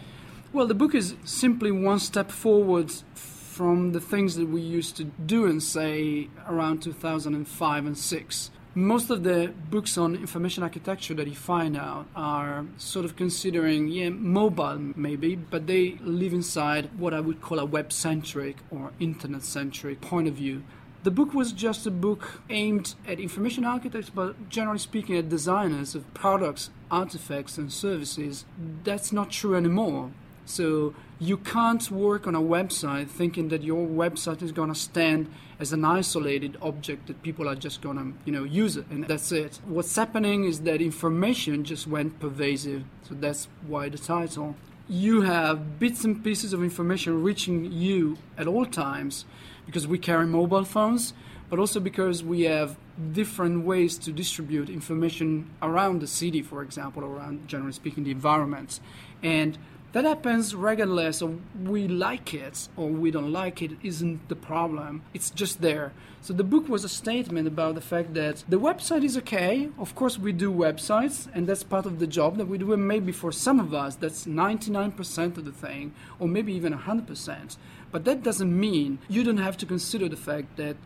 Well, 0.51 0.67
the 0.67 0.73
book 0.73 0.93
is 0.93 1.15
simply 1.23 1.71
one 1.71 1.99
step 1.99 2.29
forward 2.29 2.91
from 3.13 3.93
the 3.93 4.01
things 4.01 4.35
that 4.35 4.49
we 4.49 4.59
used 4.59 4.97
to 4.97 5.05
do 5.05 5.45
and 5.45 5.63
say 5.63 6.27
around 6.49 6.81
2005 6.81 7.85
and 7.85 7.97
6. 7.97 8.51
Most 8.75 9.09
of 9.09 9.23
the 9.23 9.53
books 9.69 9.97
on 9.97 10.15
information 10.15 10.61
architecture 10.61 11.13
that 11.13 11.27
you 11.27 11.35
find 11.35 11.77
out 11.77 12.07
are 12.13 12.65
sort 12.75 13.05
of 13.05 13.15
considering, 13.15 13.87
yeah, 13.87 14.09
mobile 14.09 14.93
maybe, 14.97 15.35
but 15.35 15.65
they 15.65 15.97
live 16.01 16.33
inside 16.33 16.89
what 16.97 17.13
I 17.13 17.21
would 17.21 17.39
call 17.39 17.59
a 17.59 17.65
web 17.65 17.93
centric 17.93 18.57
or 18.69 18.91
internet 18.99 19.43
centric 19.43 20.01
point 20.01 20.27
of 20.27 20.33
view. 20.33 20.63
The 21.03 21.11
book 21.11 21.33
was 21.33 21.51
just 21.51 21.87
a 21.87 21.91
book 21.91 22.41
aimed 22.49 22.93
at 23.07 23.19
information 23.19 23.65
architects, 23.65 24.11
but 24.11 24.49
generally 24.49 24.77
speaking, 24.77 25.17
at 25.17 25.29
designers 25.29 25.95
of 25.95 26.11
products, 26.13 26.69
artifacts, 26.91 27.57
and 27.57 27.73
services. 27.73 28.45
That's 28.83 29.11
not 29.11 29.31
true 29.31 29.55
anymore. 29.55 30.11
So 30.45 30.93
you 31.19 31.37
can't 31.37 31.89
work 31.89 32.27
on 32.27 32.35
a 32.35 32.41
website 32.41 33.07
thinking 33.07 33.49
that 33.49 33.63
your 33.63 33.87
website 33.87 34.41
is 34.41 34.51
going 34.51 34.69
to 34.69 34.79
stand 34.79 35.31
as 35.59 35.71
an 35.73 35.85
isolated 35.85 36.57
object 36.61 37.07
that 37.07 37.21
people 37.23 37.47
are 37.47 37.55
just 37.55 37.81
going 37.81 37.97
to, 37.97 38.13
you 38.25 38.31
know, 38.31 38.43
use 38.43 38.77
it 38.77 38.85
and 38.89 39.05
that's 39.05 39.31
it. 39.31 39.59
What's 39.65 39.95
happening 39.95 40.43
is 40.43 40.61
that 40.61 40.81
information 40.81 41.63
just 41.63 41.87
went 41.87 42.19
pervasive. 42.19 42.83
So 43.07 43.15
that's 43.15 43.47
why 43.65 43.89
the 43.89 43.97
title. 43.97 44.55
You 44.89 45.21
have 45.21 45.79
bits 45.79 46.03
and 46.03 46.23
pieces 46.23 46.53
of 46.53 46.63
information 46.63 47.23
reaching 47.23 47.71
you 47.71 48.17
at 48.37 48.47
all 48.47 48.65
times 48.65 49.25
because 49.71 49.87
we 49.87 49.97
carry 49.97 50.27
mobile 50.27 50.65
phones, 50.65 51.13
but 51.49 51.57
also 51.57 51.79
because 51.79 52.21
we 52.21 52.41
have 52.41 52.75
different 53.13 53.65
ways 53.65 53.97
to 53.97 54.11
distribute 54.11 54.69
information 54.69 55.49
around 55.61 56.01
the 56.01 56.07
city, 56.07 56.41
for 56.41 56.61
example, 56.61 57.05
around, 57.05 57.47
generally 57.47 57.71
speaking, 57.71 58.03
the 58.03 58.11
environment. 58.11 58.81
And 59.23 59.57
that 59.93 60.03
happens 60.03 60.53
regardless 60.53 61.21
of 61.21 61.39
we 61.67 61.87
like 61.87 62.33
it 62.33 62.67
or 62.75 62.89
we 62.89 63.11
don't 63.11 63.31
like 63.31 63.61
it 63.61 63.71
isn't 63.81 64.27
the 64.27 64.35
problem. 64.35 65.03
It's 65.13 65.29
just 65.29 65.61
there. 65.61 65.93
So 66.21 66.33
the 66.33 66.43
book 66.43 66.69
was 66.69 66.83
a 66.83 66.89
statement 66.89 67.47
about 67.47 67.75
the 67.75 67.81
fact 67.81 68.13
that 68.13 68.43
the 68.47 68.59
website 68.59 69.03
is 69.03 69.17
okay. 69.17 69.69
Of 69.77 69.95
course 69.95 70.17
we 70.17 70.31
do 70.31 70.51
websites 70.51 71.27
and 71.33 71.47
that's 71.47 71.63
part 71.63 71.85
of 71.85 71.99
the 71.99 72.07
job 72.07 72.37
that 72.37 72.47
we 72.47 72.57
do 72.57 72.71
and 72.71 72.87
maybe 72.87 73.11
for 73.11 73.31
some 73.31 73.59
of 73.59 73.73
us 73.73 73.95
that's 73.95 74.25
99% 74.25 75.37
of 75.37 75.43
the 75.43 75.51
thing 75.51 75.93
or 76.19 76.27
maybe 76.27 76.53
even 76.53 76.73
100%. 76.73 77.57
But 77.91 78.05
that 78.05 78.23
doesn't 78.23 78.57
mean 78.57 78.99
you 79.09 79.23
don't 79.23 79.37
have 79.37 79.57
to 79.57 79.65
consider 79.65 80.07
the 80.07 80.17
fact 80.17 80.57
that 80.57 80.77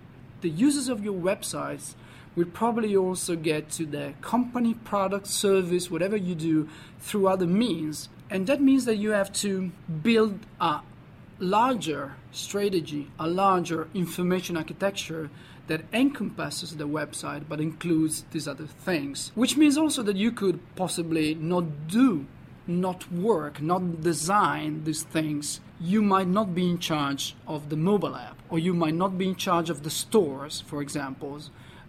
the 0.41 0.49
users 0.49 0.89
of 0.89 1.03
your 1.03 1.13
websites 1.13 1.95
will 2.35 2.45
probably 2.45 2.95
also 2.95 3.35
get 3.35 3.69
to 3.71 3.85
the 3.85 4.13
company, 4.21 4.73
product, 4.73 5.27
service, 5.27 5.89
whatever 5.89 6.17
you 6.17 6.35
do 6.35 6.67
through 6.99 7.27
other 7.27 7.47
means. 7.47 8.09
And 8.29 8.47
that 8.47 8.61
means 8.61 8.85
that 8.85 8.97
you 8.97 9.11
have 9.11 9.31
to 9.33 9.71
build 10.03 10.39
a 10.59 10.81
larger 11.39 12.15
strategy, 12.31 13.11
a 13.19 13.27
larger 13.27 13.87
information 13.93 14.57
architecture 14.57 15.29
that 15.67 15.81
encompasses 15.93 16.75
the 16.77 16.87
website 16.87 17.43
but 17.47 17.59
includes 17.59 18.25
these 18.31 18.47
other 18.47 18.67
things. 18.67 19.31
Which 19.35 19.57
means 19.57 19.77
also 19.77 20.03
that 20.03 20.15
you 20.15 20.31
could 20.31 20.59
possibly 20.75 21.35
not 21.35 21.87
do, 21.87 22.25
not 22.67 23.11
work, 23.11 23.61
not 23.61 24.01
design 24.01 24.83
these 24.83 25.03
things. 25.03 25.59
You 25.79 26.01
might 26.01 26.27
not 26.27 26.55
be 26.55 26.69
in 26.69 26.79
charge 26.79 27.35
of 27.47 27.69
the 27.69 27.75
mobile 27.75 28.15
app, 28.15 28.37
or 28.49 28.59
you 28.59 28.73
might 28.73 28.93
not 28.93 29.17
be 29.17 29.27
in 29.27 29.35
charge 29.35 29.69
of 29.69 29.83
the 29.83 29.89
stores, 29.89 30.61
for 30.61 30.81
example. 30.81 31.39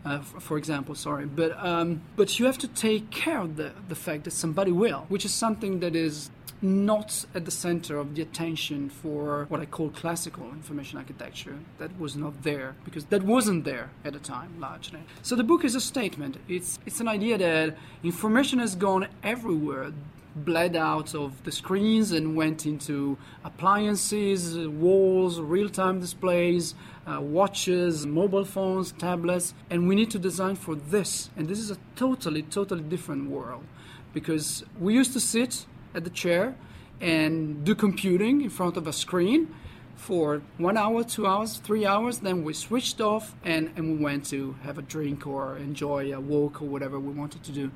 Uh, 0.05 0.21
for 0.21 0.57
example, 0.57 0.95
sorry, 0.95 1.27
but 1.27 1.57
um, 1.65 2.01
but 2.15 2.39
you 2.39 2.47
have 2.47 2.59
to 2.59 2.69
take 2.69 3.11
care 3.11 3.41
of 3.41 3.57
the, 3.57 3.73
the 3.89 3.95
fact 3.97 4.23
that 4.25 4.31
somebody 4.31 4.71
will, 4.71 5.05
which 5.09 5.25
is 5.25 5.35
something 5.35 5.81
that 5.81 5.97
is 5.97 6.31
not 6.63 7.25
at 7.35 7.45
the 7.45 7.51
center 7.51 7.99
of 7.99 8.15
the 8.15 8.23
attention 8.23 8.89
for 8.89 9.47
what 9.49 9.61
I 9.61 9.67
call 9.67 9.91
classical 9.91 10.45
information 10.51 10.99
architecture. 10.99 11.59
That 11.79 11.99
was 11.99 12.17
not 12.17 12.43
there 12.43 12.77
because 12.85 13.07
that 13.07 13.23
wasn't 13.23 13.65
there 13.65 13.91
at 14.05 14.13
the 14.15 14.19
time, 14.19 14.59
largely. 14.59 15.01
So 15.23 15.37
the 15.37 15.45
book 15.45 15.65
is 15.65 15.75
a 15.75 15.81
statement. 15.81 16.39
It's 16.49 16.79
it's 16.87 17.01
an 17.01 17.09
idea 17.09 17.39
that 17.39 17.77
information 18.03 18.59
has 18.59 18.75
gone 18.75 19.09
everywhere 19.23 19.93
bled 20.37 20.77
out 20.77 21.15
of 21.15 21.43
the 21.45 21.53
screens 21.53 22.13
and 22.13 22.37
went 22.37 22.67
into 22.67 23.17
appliances, 23.45 24.69
walls, 24.69 25.41
real 25.41 25.69
time 25.69 25.99
displays, 26.01 26.75
uh, 27.07 27.21
watches, 27.21 28.07
mobile 28.07 28.45
phones, 28.45 28.93
tablets. 28.93 29.55
And 29.71 29.89
we 29.89 29.95
need 29.95 30.11
to 30.11 30.19
design 30.19 30.57
for 30.57 30.75
this. 30.75 31.31
And 31.37 31.49
this 31.49 31.59
is 31.59 31.71
a 31.71 31.79
totally, 31.97 32.43
totally 32.43 32.83
different 32.83 33.31
world 33.31 33.65
because 34.13 34.65
we 34.79 34.95
used 34.95 35.13
to 35.15 35.21
sit 35.21 35.67
at 35.95 36.05
the 36.05 36.11
chair 36.11 36.55
and 37.01 37.65
do 37.65 37.75
computing 37.75 38.43
in 38.43 38.51
front 38.51 38.77
of 38.77 38.87
a 38.87 38.93
screen 38.93 39.55
for 39.97 40.43
one 40.59 40.77
hour, 40.77 41.03
two 41.03 41.27
hours, 41.27 41.57
three 41.59 41.87
hours. 41.87 42.19
Then 42.19 42.45
we 42.45 42.53
switched 42.53 43.01
off 43.01 43.35
and, 43.45 43.73
and 43.77 43.99
we 43.99 44.05
went 44.05 44.27
to 44.27 44.55
have 44.63 44.79
a 44.79 44.83
drink 44.83 45.27
or 45.27 45.57
enjoy 45.57 46.13
a 46.15 46.21
walk 46.21 46.63
or 46.63 46.67
whatever 46.67 47.01
we 47.01 47.13
wanted 47.13 47.43
to 47.45 47.53
do. 47.53 47.71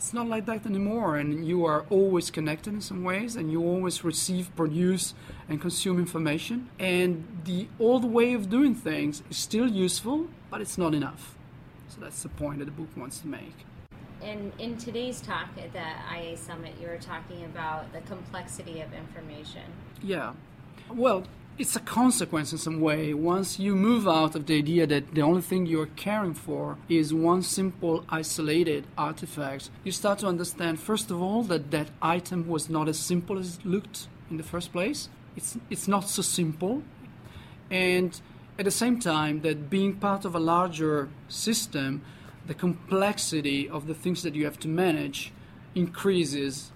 It's 0.00 0.14
not 0.14 0.28
like 0.28 0.46
that 0.46 0.64
anymore, 0.64 1.18
and 1.18 1.46
you 1.46 1.66
are 1.66 1.84
always 1.90 2.30
connected 2.30 2.72
in 2.72 2.80
some 2.80 3.04
ways, 3.04 3.36
and 3.36 3.52
you 3.52 3.62
always 3.62 4.02
receive, 4.02 4.48
produce, 4.56 5.12
and 5.46 5.60
consume 5.60 5.98
information. 5.98 6.70
And 6.78 7.26
the 7.44 7.68
old 7.78 8.06
way 8.06 8.32
of 8.32 8.48
doing 8.48 8.74
things 8.74 9.22
is 9.28 9.36
still 9.36 9.68
useful, 9.68 10.28
but 10.48 10.62
it's 10.62 10.78
not 10.78 10.94
enough. 10.94 11.36
So 11.88 12.00
that's 12.00 12.22
the 12.22 12.30
point 12.30 12.60
that 12.60 12.64
the 12.64 12.70
book 12.70 12.88
wants 12.96 13.18
to 13.18 13.26
make. 13.26 13.66
And 14.22 14.52
in 14.58 14.78
today's 14.78 15.20
talk 15.20 15.48
at 15.58 15.70
the 15.74 15.84
IA 16.16 16.34
Summit, 16.38 16.72
you 16.80 16.86
were 16.86 16.96
talking 16.96 17.44
about 17.44 17.92
the 17.92 18.00
complexity 18.00 18.80
of 18.80 18.94
information. 18.94 19.64
Yeah. 20.02 20.32
Well, 20.88 21.24
it's 21.60 21.76
a 21.76 21.80
consequence 21.80 22.52
in 22.52 22.58
some 22.58 22.80
way. 22.80 23.12
Once 23.12 23.58
you 23.58 23.76
move 23.76 24.08
out 24.08 24.34
of 24.34 24.46
the 24.46 24.56
idea 24.56 24.86
that 24.86 25.14
the 25.14 25.20
only 25.20 25.42
thing 25.42 25.66
you're 25.66 25.94
caring 25.94 26.32
for 26.32 26.78
is 26.88 27.12
one 27.12 27.42
simple 27.42 28.02
isolated 28.08 28.86
artifact, 28.96 29.68
you 29.84 29.92
start 29.92 30.20
to 30.20 30.26
understand, 30.26 30.80
first 30.80 31.10
of 31.10 31.20
all, 31.20 31.42
that 31.42 31.70
that 31.70 31.88
item 32.00 32.48
was 32.48 32.70
not 32.70 32.88
as 32.88 32.98
simple 32.98 33.38
as 33.38 33.58
it 33.58 33.66
looked 33.66 34.08
in 34.30 34.38
the 34.38 34.42
first 34.42 34.72
place. 34.72 35.10
It's, 35.36 35.58
it's 35.68 35.86
not 35.86 36.08
so 36.08 36.22
simple. 36.22 36.82
And 37.70 38.18
at 38.58 38.64
the 38.64 38.70
same 38.70 38.98
time, 38.98 39.42
that 39.42 39.68
being 39.68 39.96
part 39.96 40.24
of 40.24 40.34
a 40.34 40.40
larger 40.40 41.10
system, 41.28 42.00
the 42.46 42.54
complexity 42.54 43.68
of 43.68 43.86
the 43.86 43.94
things 43.94 44.22
that 44.22 44.34
you 44.34 44.46
have 44.46 44.58
to 44.60 44.68
manage 44.68 45.30
increases 45.74 46.72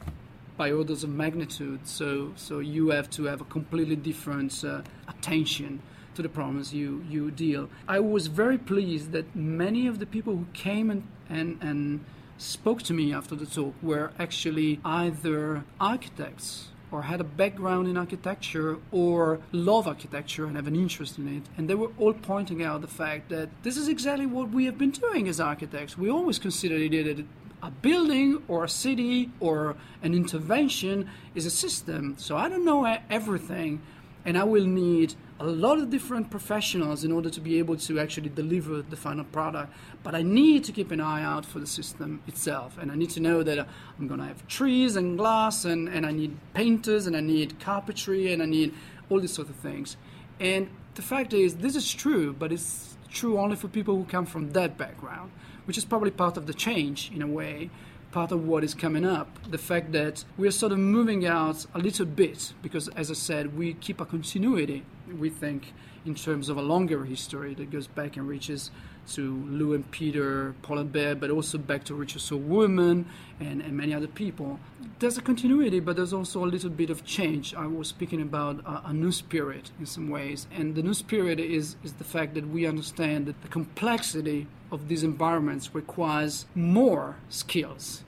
by 0.56 0.70
orders 0.70 1.04
of 1.04 1.10
magnitude. 1.10 1.86
So, 1.86 2.32
so 2.36 2.58
you 2.60 2.90
have 2.90 3.10
to 3.10 3.24
have 3.24 3.40
a 3.40 3.44
completely 3.44 3.96
different 3.96 4.64
uh, 4.64 4.82
attention 5.08 5.82
to 6.14 6.22
the 6.22 6.28
problems 6.28 6.72
you, 6.72 7.04
you 7.08 7.30
deal. 7.30 7.68
I 7.88 8.00
was 8.00 8.28
very 8.28 8.58
pleased 8.58 9.12
that 9.12 9.34
many 9.34 9.86
of 9.86 9.98
the 9.98 10.06
people 10.06 10.36
who 10.36 10.46
came 10.52 10.90
and, 10.90 11.06
and, 11.28 11.58
and 11.60 12.04
spoke 12.38 12.82
to 12.82 12.92
me 12.92 13.12
after 13.12 13.34
the 13.34 13.46
talk 13.46 13.74
were 13.82 14.12
actually 14.18 14.80
either 14.84 15.64
architects 15.80 16.68
or 16.92 17.02
had 17.02 17.20
a 17.20 17.24
background 17.24 17.88
in 17.88 17.96
architecture 17.96 18.78
or 18.92 19.40
love 19.50 19.88
architecture 19.88 20.46
and 20.46 20.54
have 20.54 20.68
an 20.68 20.76
interest 20.76 21.18
in 21.18 21.26
it. 21.36 21.42
And 21.56 21.68
they 21.68 21.74
were 21.74 21.90
all 21.98 22.12
pointing 22.12 22.62
out 22.62 22.82
the 22.82 22.86
fact 22.86 23.30
that 23.30 23.48
this 23.64 23.76
is 23.76 23.88
exactly 23.88 24.26
what 24.26 24.50
we 24.50 24.66
have 24.66 24.78
been 24.78 24.92
doing 24.92 25.26
as 25.26 25.40
architects. 25.40 25.98
We 25.98 26.08
always 26.08 26.38
considered 26.38 26.94
it 26.94 27.26
a 27.64 27.70
building 27.70 28.42
or 28.46 28.62
a 28.64 28.68
city 28.68 29.30
or 29.40 29.74
an 30.02 30.12
intervention 30.14 31.08
is 31.34 31.46
a 31.46 31.50
system. 31.50 32.14
So 32.18 32.36
I 32.36 32.50
don't 32.50 32.64
know 32.64 32.84
everything, 33.08 33.80
and 34.26 34.36
I 34.36 34.44
will 34.44 34.66
need 34.66 35.14
a 35.40 35.46
lot 35.46 35.78
of 35.78 35.88
different 35.88 36.30
professionals 36.30 37.04
in 37.04 37.10
order 37.10 37.30
to 37.30 37.40
be 37.40 37.58
able 37.58 37.76
to 37.76 37.98
actually 37.98 38.28
deliver 38.28 38.82
the 38.82 38.96
final 38.96 39.24
product. 39.24 39.72
But 40.02 40.14
I 40.14 40.20
need 40.20 40.62
to 40.64 40.72
keep 40.72 40.90
an 40.90 41.00
eye 41.00 41.22
out 41.22 41.46
for 41.46 41.58
the 41.58 41.66
system 41.66 42.22
itself. 42.26 42.76
And 42.78 42.92
I 42.92 42.96
need 42.96 43.10
to 43.10 43.20
know 43.20 43.42
that 43.42 43.58
uh, 43.58 43.64
I'm 43.98 44.08
going 44.08 44.20
to 44.20 44.26
have 44.26 44.46
trees 44.46 44.94
and 44.94 45.16
glass, 45.16 45.64
and, 45.64 45.88
and 45.88 46.04
I 46.04 46.12
need 46.12 46.36
painters, 46.52 47.06
and 47.06 47.16
I 47.16 47.20
need 47.20 47.58
carpentry, 47.60 48.30
and 48.32 48.42
I 48.42 48.46
need 48.46 48.74
all 49.08 49.20
these 49.20 49.32
sort 49.32 49.48
of 49.48 49.56
things. 49.56 49.96
And 50.38 50.68
the 50.96 51.02
fact 51.02 51.32
is, 51.32 51.56
this 51.56 51.76
is 51.76 51.90
true, 51.90 52.34
but 52.34 52.52
it's 52.52 52.96
true 53.10 53.38
only 53.38 53.56
for 53.56 53.68
people 53.68 53.96
who 53.96 54.04
come 54.04 54.26
from 54.26 54.52
that 54.52 54.76
background, 54.76 55.30
which 55.64 55.78
is 55.78 55.84
probably 55.84 56.10
part 56.10 56.36
of 56.36 56.46
the 56.46 56.54
change 56.54 57.10
in 57.14 57.22
a 57.22 57.26
way 57.26 57.70
part 58.14 58.30
of 58.30 58.46
what 58.46 58.62
is 58.62 58.74
coming 58.74 59.04
up. 59.04 59.28
The 59.50 59.58
fact 59.58 59.90
that 59.90 60.24
we 60.36 60.46
are 60.46 60.52
sort 60.52 60.70
of 60.70 60.78
moving 60.78 61.26
out 61.26 61.66
a 61.74 61.80
little 61.80 62.06
bit, 62.06 62.54
because 62.62 62.86
as 62.90 63.10
I 63.10 63.14
said, 63.14 63.58
we 63.58 63.74
keep 63.74 64.00
a 64.00 64.04
continuity, 64.04 64.84
we 65.18 65.30
think, 65.30 65.72
in 66.06 66.14
terms 66.14 66.48
of 66.48 66.56
a 66.56 66.62
longer 66.62 67.04
history 67.04 67.54
that 67.54 67.72
goes 67.72 67.88
back 67.88 68.16
and 68.16 68.28
reaches 68.28 68.70
to 69.14 69.44
Lou 69.48 69.74
and 69.74 69.90
Peter, 69.90 70.54
polar 70.62 70.84
bear, 70.84 71.16
but 71.16 71.28
also 71.28 71.58
back 71.58 71.82
to 71.84 71.94
Richard 71.94 72.20
Saul 72.20 72.38
Wurman 72.38 73.04
and, 73.40 73.60
and 73.60 73.76
many 73.76 73.92
other 73.92 74.06
people. 74.06 74.60
There's 75.00 75.18
a 75.18 75.22
continuity, 75.22 75.80
but 75.80 75.96
there's 75.96 76.12
also 76.12 76.44
a 76.44 76.46
little 76.46 76.70
bit 76.70 76.90
of 76.90 77.04
change. 77.04 77.52
I 77.54 77.66
was 77.66 77.88
speaking 77.88 78.22
about 78.22 78.60
a, 78.64 78.90
a 78.90 78.92
new 78.92 79.10
spirit 79.10 79.72
in 79.80 79.86
some 79.86 80.08
ways, 80.08 80.46
and 80.54 80.76
the 80.76 80.82
new 80.84 80.94
spirit 80.94 81.40
is, 81.40 81.74
is 81.82 81.94
the 81.94 82.04
fact 82.04 82.34
that 82.34 82.48
we 82.48 82.64
understand 82.64 83.26
that 83.26 83.42
the 83.42 83.48
complexity 83.48 84.46
of 84.74 84.88
these 84.88 85.02
environments 85.02 85.74
requires 85.74 86.46
more 86.54 87.16
skills 87.28 88.04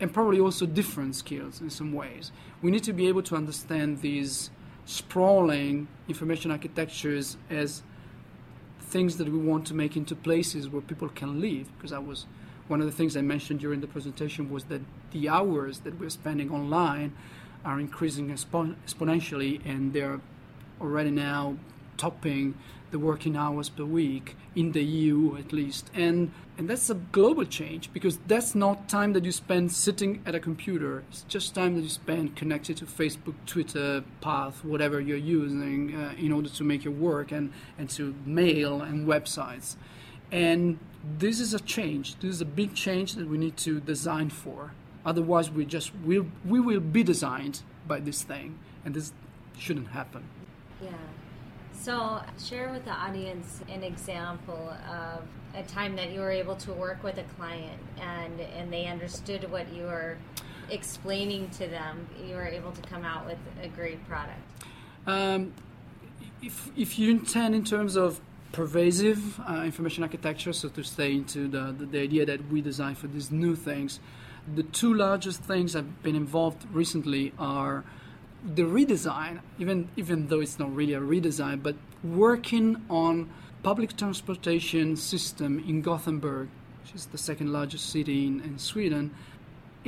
and 0.00 0.12
probably 0.12 0.38
also 0.38 0.66
different 0.66 1.16
skills 1.16 1.60
in 1.60 1.70
some 1.70 1.92
ways. 1.92 2.30
We 2.62 2.70
need 2.70 2.84
to 2.84 2.92
be 2.92 3.08
able 3.08 3.22
to 3.24 3.36
understand 3.36 4.00
these 4.00 4.50
sprawling 4.84 5.88
information 6.08 6.50
architectures 6.50 7.36
as 7.50 7.82
things 8.80 9.16
that 9.18 9.28
we 9.28 9.38
want 9.38 9.66
to 9.66 9.74
make 9.74 9.96
into 9.96 10.14
places 10.14 10.68
where 10.68 10.82
people 10.82 11.08
can 11.08 11.40
live. 11.40 11.68
Because 11.76 11.92
I 11.92 11.98
was 11.98 12.26
one 12.68 12.80
of 12.80 12.86
the 12.86 12.92
things 12.92 13.16
I 13.16 13.22
mentioned 13.22 13.60
during 13.60 13.80
the 13.80 13.86
presentation 13.86 14.50
was 14.50 14.64
that 14.64 14.82
the 15.10 15.28
hours 15.28 15.80
that 15.80 15.98
we're 15.98 16.10
spending 16.10 16.50
online 16.50 17.12
are 17.64 17.80
increasing 17.80 18.28
expo- 18.28 18.76
exponentially, 18.86 19.64
and 19.66 19.92
they're 19.92 20.20
already 20.80 21.10
now 21.10 21.56
topping 21.98 22.54
the 22.90 22.98
working 22.98 23.36
hours 23.36 23.68
per 23.68 23.84
week 23.84 24.36
in 24.56 24.72
the 24.72 24.82
EU 24.82 25.36
at 25.36 25.52
least. 25.52 25.90
And 25.94 26.32
and 26.56 26.68
that's 26.68 26.90
a 26.90 26.94
global 26.94 27.44
change 27.44 27.92
because 27.92 28.18
that's 28.26 28.54
not 28.54 28.88
time 28.88 29.12
that 29.12 29.24
you 29.24 29.30
spend 29.30 29.70
sitting 29.70 30.22
at 30.26 30.34
a 30.34 30.40
computer. 30.40 31.04
It's 31.08 31.22
just 31.28 31.54
time 31.54 31.76
that 31.76 31.82
you 31.82 31.88
spend 31.88 32.34
connected 32.34 32.78
to 32.78 32.84
Facebook, 32.84 33.34
Twitter, 33.46 34.02
Path, 34.20 34.64
whatever 34.64 35.00
you're 35.00 35.16
using 35.16 35.94
uh, 35.94 36.14
in 36.18 36.32
order 36.32 36.48
to 36.48 36.64
make 36.64 36.82
your 36.82 36.94
work 36.94 37.30
and, 37.30 37.52
and 37.78 37.88
to 37.90 38.12
mail 38.26 38.82
and 38.82 39.06
websites. 39.06 39.76
And 40.32 40.80
this 41.18 41.38
is 41.38 41.54
a 41.54 41.60
change. 41.60 42.16
This 42.18 42.34
is 42.34 42.40
a 42.40 42.44
big 42.44 42.74
change 42.74 43.14
that 43.14 43.28
we 43.28 43.38
need 43.38 43.56
to 43.58 43.78
design 43.78 44.28
for. 44.28 44.72
Otherwise, 45.06 45.50
we 45.50 45.64
just 45.64 45.92
will 46.04 46.26
we 46.44 46.58
will 46.58 46.80
be 46.80 47.04
designed 47.04 47.62
by 47.86 48.00
this 48.00 48.24
thing, 48.24 48.58
and 48.84 48.94
this 48.94 49.12
shouldn't 49.56 49.88
happen. 49.88 50.24
Yeah. 50.82 50.90
So, 51.80 52.20
share 52.44 52.70
with 52.72 52.84
the 52.84 52.90
audience 52.90 53.60
an 53.68 53.84
example 53.84 54.74
of 54.90 55.22
a 55.54 55.62
time 55.62 55.94
that 55.96 56.10
you 56.10 56.20
were 56.20 56.30
able 56.30 56.56
to 56.56 56.72
work 56.72 57.02
with 57.04 57.18
a 57.18 57.22
client 57.36 57.80
and 58.00 58.40
and 58.40 58.72
they 58.72 58.86
understood 58.86 59.50
what 59.50 59.72
you 59.72 59.84
were 59.84 60.18
explaining 60.70 61.48
to 61.50 61.66
them. 61.68 62.08
You 62.26 62.34
were 62.34 62.46
able 62.46 62.72
to 62.72 62.82
come 62.82 63.04
out 63.04 63.26
with 63.26 63.38
a 63.62 63.68
great 63.68 64.06
product. 64.08 64.40
Um, 65.06 65.54
if 66.42 66.68
if 66.76 66.98
you 66.98 67.10
intend 67.10 67.54
in 67.54 67.64
terms 67.64 67.96
of 67.96 68.20
pervasive 68.50 69.40
uh, 69.40 69.62
information 69.64 70.02
architecture, 70.02 70.52
so 70.52 70.68
to 70.70 70.82
stay 70.82 71.12
into 71.12 71.48
the, 71.48 71.72
the, 71.78 71.86
the 71.86 72.00
idea 72.00 72.26
that 72.26 72.50
we 72.50 72.60
design 72.60 72.96
for 72.96 73.06
these 73.06 73.30
new 73.30 73.54
things, 73.54 74.00
the 74.54 74.64
two 74.64 74.94
largest 74.94 75.42
things 75.42 75.76
I've 75.76 76.02
been 76.02 76.16
involved 76.16 76.66
recently 76.72 77.32
are 77.38 77.84
the 78.44 78.62
redesign, 78.62 79.40
even 79.58 79.88
even 79.96 80.28
though 80.28 80.40
it's 80.40 80.58
not 80.58 80.74
really 80.74 80.94
a 80.94 81.00
redesign, 81.00 81.62
but 81.62 81.76
working 82.02 82.76
on 82.88 83.28
public 83.62 83.96
transportation 83.96 84.96
system 84.96 85.58
in 85.68 85.82
Gothenburg, 85.82 86.48
which 86.82 86.94
is 86.94 87.06
the 87.06 87.18
second 87.18 87.52
largest 87.52 87.90
city 87.90 88.26
in, 88.26 88.40
in 88.40 88.58
Sweden, 88.58 89.10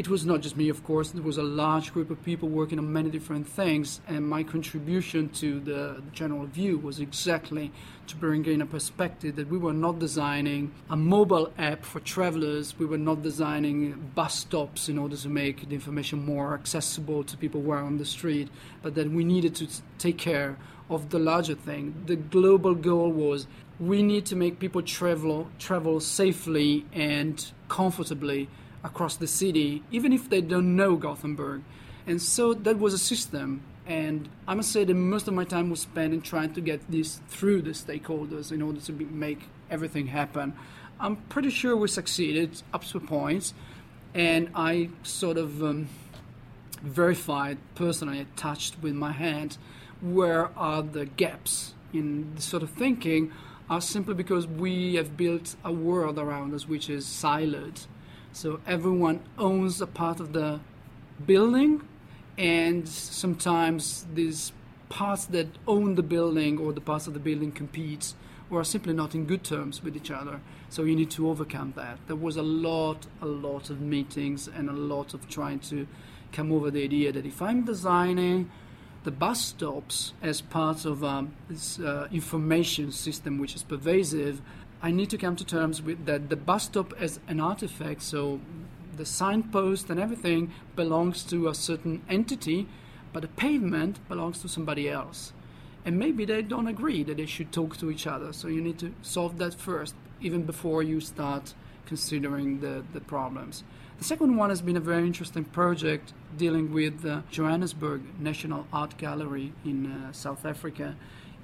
it 0.01 0.09
was 0.09 0.25
not 0.25 0.41
just 0.41 0.57
me, 0.57 0.71
of 0.71 0.83
course. 0.83 1.11
There 1.11 1.23
was 1.23 1.37
a 1.37 1.43
large 1.43 1.93
group 1.93 2.11
of 2.11 2.25
people 2.25 2.49
working 2.49 2.79
on 2.79 2.91
many 2.91 3.11
different 3.11 3.47
things, 3.47 4.01
and 4.09 4.27
my 4.27 4.43
contribution 4.43 5.29
to 5.41 5.61
the, 5.61 6.03
general 6.15 6.47
view 6.47 6.79
was 6.79 7.01
exactly 7.01 7.71
to 8.07 8.17
bring 8.17 8.47
in 8.47 8.63
a 8.63 8.67
perspective 8.67 9.37
that 9.37 9.49
we 9.49 9.59
were 9.59 9.75
not 9.75 9.99
designing 9.99 10.73
a 10.89 10.97
mobile 10.97 11.53
app 11.59 11.85
for 11.85 12.01
travelers. 12.01 12.79
We 12.79 12.87
were 12.87 12.97
not 12.97 13.23
designing 13.23 14.13
bus 14.15 14.39
stops 14.39 14.89
in 14.89 14.97
order 14.97 15.19
to 15.19 15.29
make 15.29 15.69
the 15.69 15.75
information 15.75 16.25
more 16.25 16.55
accessible 16.55 17.23
to 17.25 17.37
people 17.37 17.61
who 17.61 17.71
are 17.71 17.85
on 17.85 17.99
the 17.99 18.07
street, 18.07 18.49
but 18.81 18.95
that 18.95 19.11
we 19.11 19.23
needed 19.23 19.55
to 19.57 19.69
take 19.99 20.17
care 20.17 20.57
of 20.89 21.11
the 21.11 21.19
larger 21.19 21.55
thing. 21.55 22.05
The 22.07 22.17
global 22.17 22.75
goal 22.75 23.13
was 23.13 23.47
we 23.79 24.03
need 24.03 24.25
to 24.27 24.37
make 24.37 24.61
people 24.61 24.81
travel 24.81 25.51
travel 25.59 26.01
safely 26.01 26.87
and 26.95 27.53
comfortably 27.69 28.49
across 28.83 29.17
the 29.17 29.27
city, 29.27 29.83
even 29.91 30.13
if 30.13 30.29
they 30.31 30.41
don't 30.41 30.77
know 30.77 30.97
Gothenburg. 30.97 31.63
And 32.07 32.21
so 32.21 32.55
that 32.55 32.79
was 32.79 32.95
a 32.95 32.99
system. 32.99 33.63
And 33.87 34.29
I 34.47 34.55
must 34.55 34.73
say 34.73 34.85
that 34.85 34.95
most 34.95 35.29
of 35.29 35.35
my 35.35 35.45
time 35.45 35.71
was 35.71 35.81
spent 35.81 36.15
in 36.15 36.23
trying 36.23 36.55
to 36.55 36.61
get 36.61 36.91
this 36.91 37.21
through 37.29 37.63
the 37.63 37.71
stakeholders 37.71 38.53
in 38.53 38.63
order 38.63 38.81
to 38.81 38.93
be, 38.93 39.05
make 39.05 39.49
everything 39.71 40.09
happen. 40.09 40.55
I'm 40.99 41.17
pretty 41.17 41.51
sure 41.51 41.77
we 41.77 41.89
succeeded 41.89 42.63
up 42.73 42.85
to 42.85 43.01
points, 43.01 43.55
and 44.15 44.51
I 44.55 44.91
sort 45.03 45.39
of 45.39 45.63
um, 45.63 45.89
verified 46.83 47.59
personally, 47.75 48.27
touched 48.37 48.83
with 48.83 48.95
my 48.95 49.13
hand, 49.13 49.57
where 50.01 50.51
are 50.59 50.83
the 50.83 51.07
gaps 51.07 51.75
in 51.93 52.35
the 52.35 52.43
sort 52.43 52.63
of 52.63 52.71
thinking 52.71 53.33
are 53.69 53.81
simply 53.81 54.15
because 54.15 54.47
we 54.47 54.95
have 54.97 55.17
built 55.17 55.57
a 55.65 55.73
world 55.73 56.19
around 56.19 56.55
us 56.55 56.67
which 56.67 56.91
is 56.91 57.05
siloed 57.05 57.87
so 58.33 58.61
everyone 58.67 59.21
owns 59.39 59.81
a 59.81 59.87
part 59.87 60.21
of 60.21 60.33
the 60.33 60.61
building, 61.27 61.83
and 62.39 62.89
sometimes 62.89 64.07
these 64.15 64.53
parts 64.89 65.25
that 65.27 65.47
own 65.67 65.95
the 65.95 66.03
building 66.03 66.59
or 66.59 66.73
the 66.73 66.81
parts 66.81 67.07
of 67.07 67.15
the 67.15 67.21
building 67.21 67.53
compete 67.53 68.15
or 68.51 68.61
are 68.61 68.65
simply 68.65 68.93
not 68.93 69.15
in 69.15 69.25
good 69.25 69.45
terms 69.45 69.83
with 69.83 69.97
each 69.97 70.11
other. 70.11 70.41
So 70.69 70.83
you 70.83 70.97
need 70.97 71.11
to 71.13 71.29
overcome 71.29 71.73
that. 71.77 71.99
There 72.07 72.17
was 72.17 72.37
a 72.37 72.43
lot, 72.43 73.07
a 73.23 73.27
lot 73.27 73.71
of 73.71 73.81
meetings 73.81 74.49
and 74.49 74.69
a 74.69 74.73
lot 74.73 75.15
of 75.15 75.29
trying 75.29 75.61
to 75.61 75.87
come 76.33 76.53
over 76.53 76.71
the 76.71 76.83
idea 76.83 77.13
that 77.13 77.25
if 77.25 77.41
I'm 77.41 77.65
designing 77.65 78.51
the 79.05 79.11
bus 79.11 79.41
stops 79.41 80.13
as 80.21 80.41
part 80.41 80.85
of 80.85 81.03
um, 81.03 81.35
this 81.49 81.79
uh, 81.79 82.09
information 82.13 82.93
system 82.93 83.39
which 83.39 83.55
is 83.55 83.63
pervasive, 83.63 84.43
I 84.83 84.91
need 84.91 85.11
to 85.11 85.19
come 85.19 85.37
to 85.37 85.45
terms 85.45 85.83
with 85.83 86.07
that 86.07 86.31
the 86.31 86.37
bus 86.37 86.65
stop 86.65 86.95
as 86.99 87.21
an 87.29 87.39
artifact, 87.39 88.03
so 88.03 88.41
the 88.97 89.05
signpost 89.05 89.91
and 89.91 90.01
everything 90.01 90.53
belongs 90.75 91.23
to 91.25 91.49
a 91.49 91.55
certain 91.55 92.03
entity, 92.09 92.67
but 93.13 93.23
the 93.23 93.29
pavement 93.29 94.07
belongs 94.09 94.41
to 94.41 94.49
somebody 94.49 94.89
else. 94.89 95.33
And 95.85 95.99
maybe 95.99 96.25
they 96.25 96.43
don't 96.43 96.67
agree 96.67 97.03
that 97.05 97.17
they 97.19 97.27
should 97.27 97.53
talk 97.53 97.77
to 97.79 97.91
each 97.91 98.07
other, 98.07 98.33
so 98.33 98.49
you 98.49 98.61
need 98.61 98.79
to 98.79 98.95
solve 99.03 99.39
that 99.39 99.55
first, 99.55 99.95
even 100.21 100.43
before 100.45 100.83
you 100.83 101.01
start 101.01 101.55
considering 101.87 102.61
the, 102.61 102.83
the 102.93 103.01
problems. 103.01 103.65
The 103.99 104.05
second 104.05 104.37
one 104.37 104.49
has 104.49 104.63
been 104.63 104.77
a 104.77 104.81
very 104.81 105.07
interesting 105.07 105.45
project 105.45 106.15
dealing 106.39 106.73
with 106.73 107.03
the 107.03 107.23
Johannesburg 107.31 108.01
National 108.19 108.67
Art 108.73 108.97
Gallery 108.97 109.53
in 109.65 109.93
uh, 109.93 110.13
South 110.13 110.47
Africa 110.47 110.97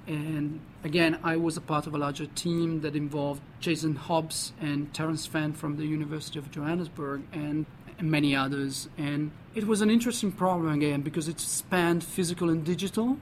and 0.07 0.61
again, 0.83 1.19
I 1.23 1.35
was 1.35 1.57
a 1.57 1.61
part 1.61 1.85
of 1.85 1.93
a 1.93 1.97
larger 1.97 2.27
team 2.27 2.81
that 2.81 2.95
involved 2.95 3.41
Jason 3.59 3.95
Hobbs 3.95 4.53
and 4.59 4.93
Terence 4.93 5.25
Fenn 5.25 5.53
from 5.53 5.75
the 5.75 5.85
University 5.85 6.39
of 6.39 6.49
Johannesburg 6.49 7.23
and 7.33 7.65
many 8.01 8.35
others. 8.35 8.87
And 8.97 9.31
it 9.53 9.67
was 9.67 9.81
an 9.81 9.89
interesting 9.89 10.31
problem 10.31 10.71
again 10.71 11.01
because 11.01 11.27
it 11.27 11.39
spanned 11.41 12.03
physical 12.03 12.49
and 12.49 12.63
digital. 12.63 13.17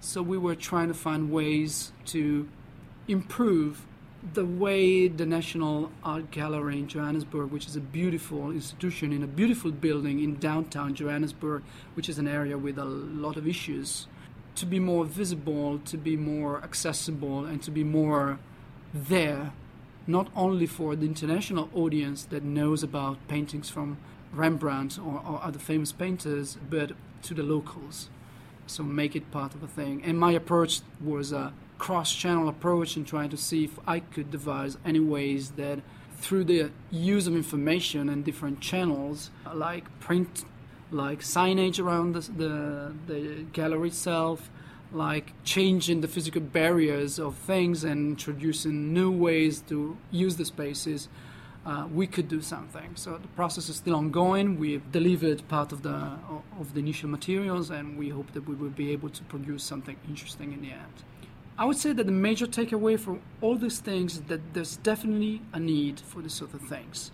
So 0.00 0.22
we 0.22 0.38
were 0.38 0.54
trying 0.54 0.88
to 0.88 0.94
find 0.94 1.30
ways 1.30 1.92
to 2.06 2.48
improve 3.06 3.86
the 4.32 4.44
way 4.44 5.08
the 5.08 5.26
National 5.26 5.90
Art 6.04 6.30
Gallery 6.30 6.78
in 6.78 6.88
Johannesburg, 6.88 7.50
which 7.50 7.66
is 7.66 7.76
a 7.76 7.80
beautiful 7.80 8.50
institution 8.50 9.12
in 9.12 9.22
a 9.22 9.26
beautiful 9.26 9.70
building 9.70 10.22
in 10.22 10.36
downtown 10.36 10.94
Johannesburg, 10.94 11.62
which 11.94 12.08
is 12.08 12.18
an 12.18 12.28
area 12.28 12.56
with 12.56 12.78
a 12.78 12.84
lot 12.84 13.36
of 13.36 13.46
issues, 13.46 14.06
to 14.56 14.66
be 14.66 14.78
more 14.78 15.04
visible, 15.04 15.78
to 15.86 15.96
be 15.96 16.16
more 16.16 16.62
accessible, 16.62 17.44
and 17.44 17.62
to 17.62 17.70
be 17.70 17.84
more 17.84 18.38
there, 18.92 19.52
not 20.06 20.28
only 20.34 20.66
for 20.66 20.96
the 20.96 21.06
international 21.06 21.68
audience 21.74 22.24
that 22.24 22.42
knows 22.42 22.82
about 22.82 23.16
paintings 23.28 23.70
from 23.70 23.98
Rembrandt 24.32 24.98
or, 24.98 25.22
or 25.26 25.40
other 25.42 25.58
famous 25.58 25.92
painters, 25.92 26.58
but 26.68 26.92
to 27.22 27.34
the 27.34 27.42
locals. 27.42 28.08
So 28.66 28.82
make 28.82 29.16
it 29.16 29.30
part 29.30 29.54
of 29.54 29.62
a 29.62 29.66
thing. 29.66 30.02
And 30.04 30.18
my 30.18 30.32
approach 30.32 30.80
was 31.00 31.32
a 31.32 31.52
cross-channel 31.78 32.48
approach 32.48 32.96
in 32.96 33.04
trying 33.04 33.30
to 33.30 33.36
see 33.36 33.64
if 33.64 33.78
I 33.86 34.00
could 34.00 34.30
devise 34.30 34.76
any 34.84 35.00
ways 35.00 35.52
that 35.52 35.80
through 36.18 36.44
the 36.44 36.70
use 36.90 37.26
of 37.26 37.34
information 37.34 38.08
and 38.08 38.24
different 38.24 38.60
channels 38.60 39.30
like 39.54 39.84
print 40.00 40.44
like 40.90 41.20
signage 41.20 41.78
around 41.78 42.14
the, 42.14 42.20
the, 42.20 42.92
the 43.06 43.42
gallery 43.52 43.88
itself, 43.88 44.50
like 44.92 45.32
changing 45.44 46.00
the 46.00 46.08
physical 46.08 46.40
barriers 46.40 47.18
of 47.18 47.36
things 47.36 47.84
and 47.84 48.10
introducing 48.10 48.92
new 48.92 49.10
ways 49.10 49.62
to 49.68 49.96
use 50.10 50.36
the 50.36 50.44
spaces, 50.44 51.08
uh, 51.64 51.86
we 51.92 52.06
could 52.06 52.28
do 52.28 52.40
something. 52.40 52.96
So 52.96 53.18
the 53.18 53.28
process 53.28 53.68
is 53.68 53.76
still 53.76 53.94
ongoing. 53.94 54.58
We've 54.58 54.90
delivered 54.90 55.46
part 55.48 55.72
of 55.72 55.82
the 55.82 56.16
of 56.58 56.74
the 56.74 56.80
initial 56.80 57.08
materials, 57.08 57.70
and 57.70 57.98
we 57.98 58.08
hope 58.08 58.32
that 58.32 58.48
we 58.48 58.54
will 58.54 58.70
be 58.70 58.90
able 58.92 59.10
to 59.10 59.22
produce 59.24 59.62
something 59.62 59.96
interesting 60.08 60.52
in 60.52 60.62
the 60.62 60.72
end. 60.72 61.04
I 61.58 61.66
would 61.66 61.76
say 61.76 61.92
that 61.92 62.06
the 62.06 62.12
major 62.12 62.46
takeaway 62.46 62.98
from 62.98 63.20
all 63.42 63.56
these 63.56 63.80
things 63.80 64.14
is 64.14 64.22
that 64.22 64.54
there's 64.54 64.76
definitely 64.78 65.42
a 65.52 65.60
need 65.60 66.00
for 66.00 66.22
these 66.22 66.32
sort 66.32 66.54
of 66.54 66.62
things. 66.62 67.12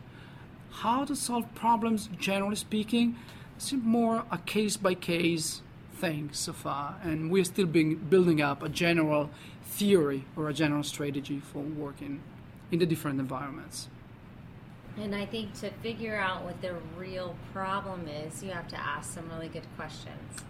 How 0.70 1.04
to 1.04 1.16
solve 1.16 1.52
problems, 1.56 2.08
generally 2.16 2.54
speaking, 2.54 3.16
it's 3.56 3.72
more 3.72 4.24
a 4.30 4.38
case 4.38 4.76
by 4.76 4.94
case 4.94 5.62
thing 5.94 6.28
so 6.32 6.52
far, 6.52 6.96
and 7.02 7.30
we're 7.30 7.44
still 7.44 7.66
being, 7.66 7.96
building 7.96 8.42
up 8.42 8.62
a 8.62 8.68
general 8.68 9.30
theory 9.64 10.24
or 10.36 10.48
a 10.48 10.52
general 10.52 10.82
strategy 10.82 11.40
for 11.40 11.60
working 11.60 12.20
in 12.70 12.78
the 12.78 12.86
different 12.86 13.18
environments. 13.18 13.88
And 14.98 15.14
I 15.14 15.26
think 15.26 15.54
to 15.60 15.70
figure 15.82 16.16
out 16.16 16.44
what 16.44 16.60
the 16.62 16.74
real 16.96 17.36
problem 17.52 18.08
is, 18.08 18.42
you 18.42 18.50
have 18.50 18.68
to 18.68 18.78
ask 18.78 19.14
some 19.14 19.28
really 19.30 19.48
good 19.48 19.66
questions. 19.76 20.40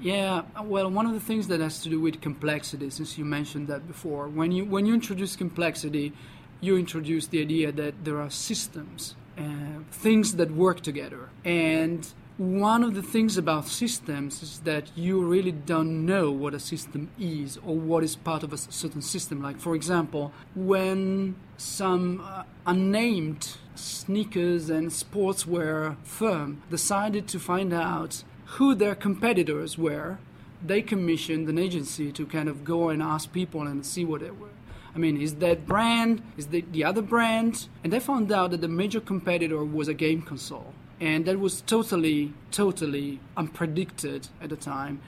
Yeah, 0.00 0.42
well, 0.62 0.88
one 0.90 1.06
of 1.06 1.12
the 1.12 1.20
things 1.20 1.48
that 1.48 1.60
has 1.60 1.82
to 1.82 1.88
do 1.88 2.00
with 2.00 2.20
complexity, 2.20 2.90
since 2.90 3.18
you 3.18 3.24
mentioned 3.24 3.66
that 3.68 3.88
before, 3.88 4.28
when 4.28 4.52
you 4.52 4.64
when 4.64 4.86
you 4.86 4.94
introduce 4.94 5.34
complexity, 5.34 6.12
you 6.60 6.76
introduce 6.76 7.26
the 7.26 7.40
idea 7.40 7.72
that 7.72 8.04
there 8.04 8.20
are 8.20 8.30
systems, 8.30 9.16
uh, 9.36 9.42
things 9.90 10.36
that 10.36 10.52
work 10.52 10.82
together, 10.82 11.30
and 11.44 12.12
one 12.38 12.84
of 12.84 12.94
the 12.94 13.02
things 13.02 13.36
about 13.36 13.66
systems 13.66 14.44
is 14.44 14.60
that 14.60 14.96
you 14.96 15.20
really 15.20 15.50
don't 15.50 16.06
know 16.06 16.30
what 16.30 16.54
a 16.54 16.60
system 16.60 17.10
is 17.18 17.58
or 17.66 17.76
what 17.76 18.04
is 18.04 18.14
part 18.14 18.44
of 18.44 18.52
a 18.52 18.56
certain 18.56 19.02
system. 19.02 19.42
Like, 19.42 19.58
for 19.58 19.74
example, 19.74 20.32
when 20.54 21.34
some 21.56 22.20
uh, 22.24 22.44
unnamed 22.64 23.56
sneakers 23.74 24.70
and 24.70 24.90
sportswear 24.90 25.96
firm 26.04 26.62
decided 26.70 27.26
to 27.26 27.40
find 27.40 27.72
out 27.72 28.22
who 28.56 28.72
their 28.72 28.94
competitors 28.94 29.76
were, 29.76 30.18
they 30.64 30.80
commissioned 30.80 31.48
an 31.48 31.58
agency 31.58 32.12
to 32.12 32.24
kind 32.24 32.48
of 32.48 32.64
go 32.64 32.88
and 32.88 33.02
ask 33.02 33.32
people 33.32 33.62
and 33.62 33.84
see 33.84 34.04
what 34.04 34.20
they 34.20 34.30
were. 34.30 34.50
I 34.94 34.98
mean, 34.98 35.20
is 35.20 35.34
that 35.36 35.66
brand, 35.66 36.22
is 36.36 36.46
the, 36.46 36.64
the 36.70 36.84
other 36.84 37.02
brand? 37.02 37.66
And 37.82 37.92
they 37.92 37.98
found 37.98 38.30
out 38.30 38.52
that 38.52 38.60
the 38.60 38.68
major 38.68 39.00
competitor 39.00 39.64
was 39.64 39.88
a 39.88 39.94
game 39.94 40.22
console 40.22 40.72
and 41.00 41.24
that 41.26 41.38
was 41.38 41.60
totally, 41.62 42.32
totally 42.50 43.20
unpredicted 43.36 44.28
at 44.42 44.50
the 44.50 44.56
time. 44.56 45.00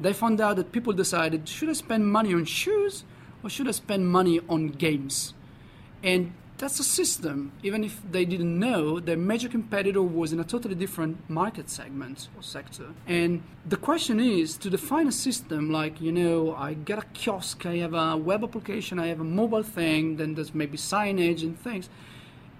They 0.00 0.12
found 0.12 0.40
out 0.40 0.56
that 0.56 0.72
people 0.72 0.92
decided 0.92 1.48
should 1.48 1.68
I 1.68 1.72
spend 1.72 2.10
money 2.10 2.32
on 2.34 2.44
shoes 2.44 3.04
or 3.42 3.50
should 3.50 3.68
I 3.68 3.72
spend 3.72 4.08
money 4.08 4.40
on 4.48 4.68
games? 4.68 5.34
And 6.02 6.32
that's 6.58 6.80
a 6.80 6.84
system. 6.84 7.52
Even 7.62 7.84
if 7.84 8.00
they 8.10 8.24
didn't 8.24 8.58
know, 8.58 8.98
their 9.00 9.16
major 9.16 9.48
competitor 9.48 10.02
was 10.02 10.32
in 10.32 10.40
a 10.40 10.44
totally 10.44 10.74
different 10.74 11.28
market 11.30 11.70
segment 11.70 12.28
or 12.36 12.42
sector. 12.42 12.86
And 13.06 13.42
the 13.66 13.76
question 13.76 14.20
is 14.20 14.56
to 14.58 14.70
define 14.70 15.06
a 15.06 15.12
system 15.12 15.70
like, 15.70 16.00
you 16.00 16.12
know, 16.12 16.54
I 16.54 16.74
get 16.74 16.98
a 16.98 17.06
kiosk, 17.14 17.64
I 17.64 17.76
have 17.76 17.94
a 17.94 18.16
web 18.16 18.42
application, 18.42 18.98
I 18.98 19.06
have 19.06 19.20
a 19.20 19.24
mobile 19.24 19.62
thing, 19.62 20.16
then 20.16 20.34
there's 20.34 20.54
maybe 20.54 20.76
signage 20.76 21.42
and 21.42 21.58
things 21.58 21.88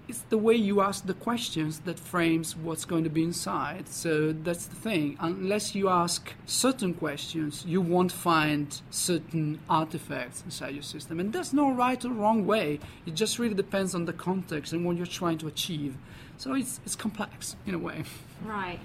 it's 0.09 0.21
the 0.31 0.39
way 0.39 0.55
you 0.55 0.81
ask 0.81 1.05
the 1.05 1.15
questions 1.15 1.81
that 1.81 2.01
frames 2.01 2.57
what's 2.57 2.87
going 2.87 3.05
to 3.05 3.11
be 3.11 3.23
inside. 3.23 3.89
So 3.89 4.33
that's 4.33 4.65
the 4.65 4.75
thing. 4.75 5.19
Unless 5.21 5.75
you 5.75 5.91
ask 5.91 6.33
certain 6.47 6.95
questions, 6.95 7.65
you 7.67 7.83
won't 7.83 8.11
find 8.11 8.81
certain 8.91 9.61
artifacts 9.69 10.43
inside 10.45 10.75
your 10.75 10.83
system. 10.83 11.21
And 11.21 11.33
there's 11.33 11.53
no 11.53 11.71
right 11.71 12.03
or 12.03 12.09
wrong 12.09 12.47
way. 12.47 12.81
It 13.05 13.15
just 13.15 13.39
really 13.39 13.55
depends 13.55 13.95
on 13.95 14.07
the 14.07 14.15
context 14.15 14.73
and 14.73 14.87
what 14.87 14.97
you're 14.97 15.07
trying 15.07 15.37
to 15.39 15.47
achieve. 15.47 15.97
So 16.39 16.55
it's, 16.55 16.81
it's 16.87 16.97
complex 16.97 17.57
in 17.67 17.75
a 17.75 17.79
way. 17.79 18.05
Right. 18.43 18.81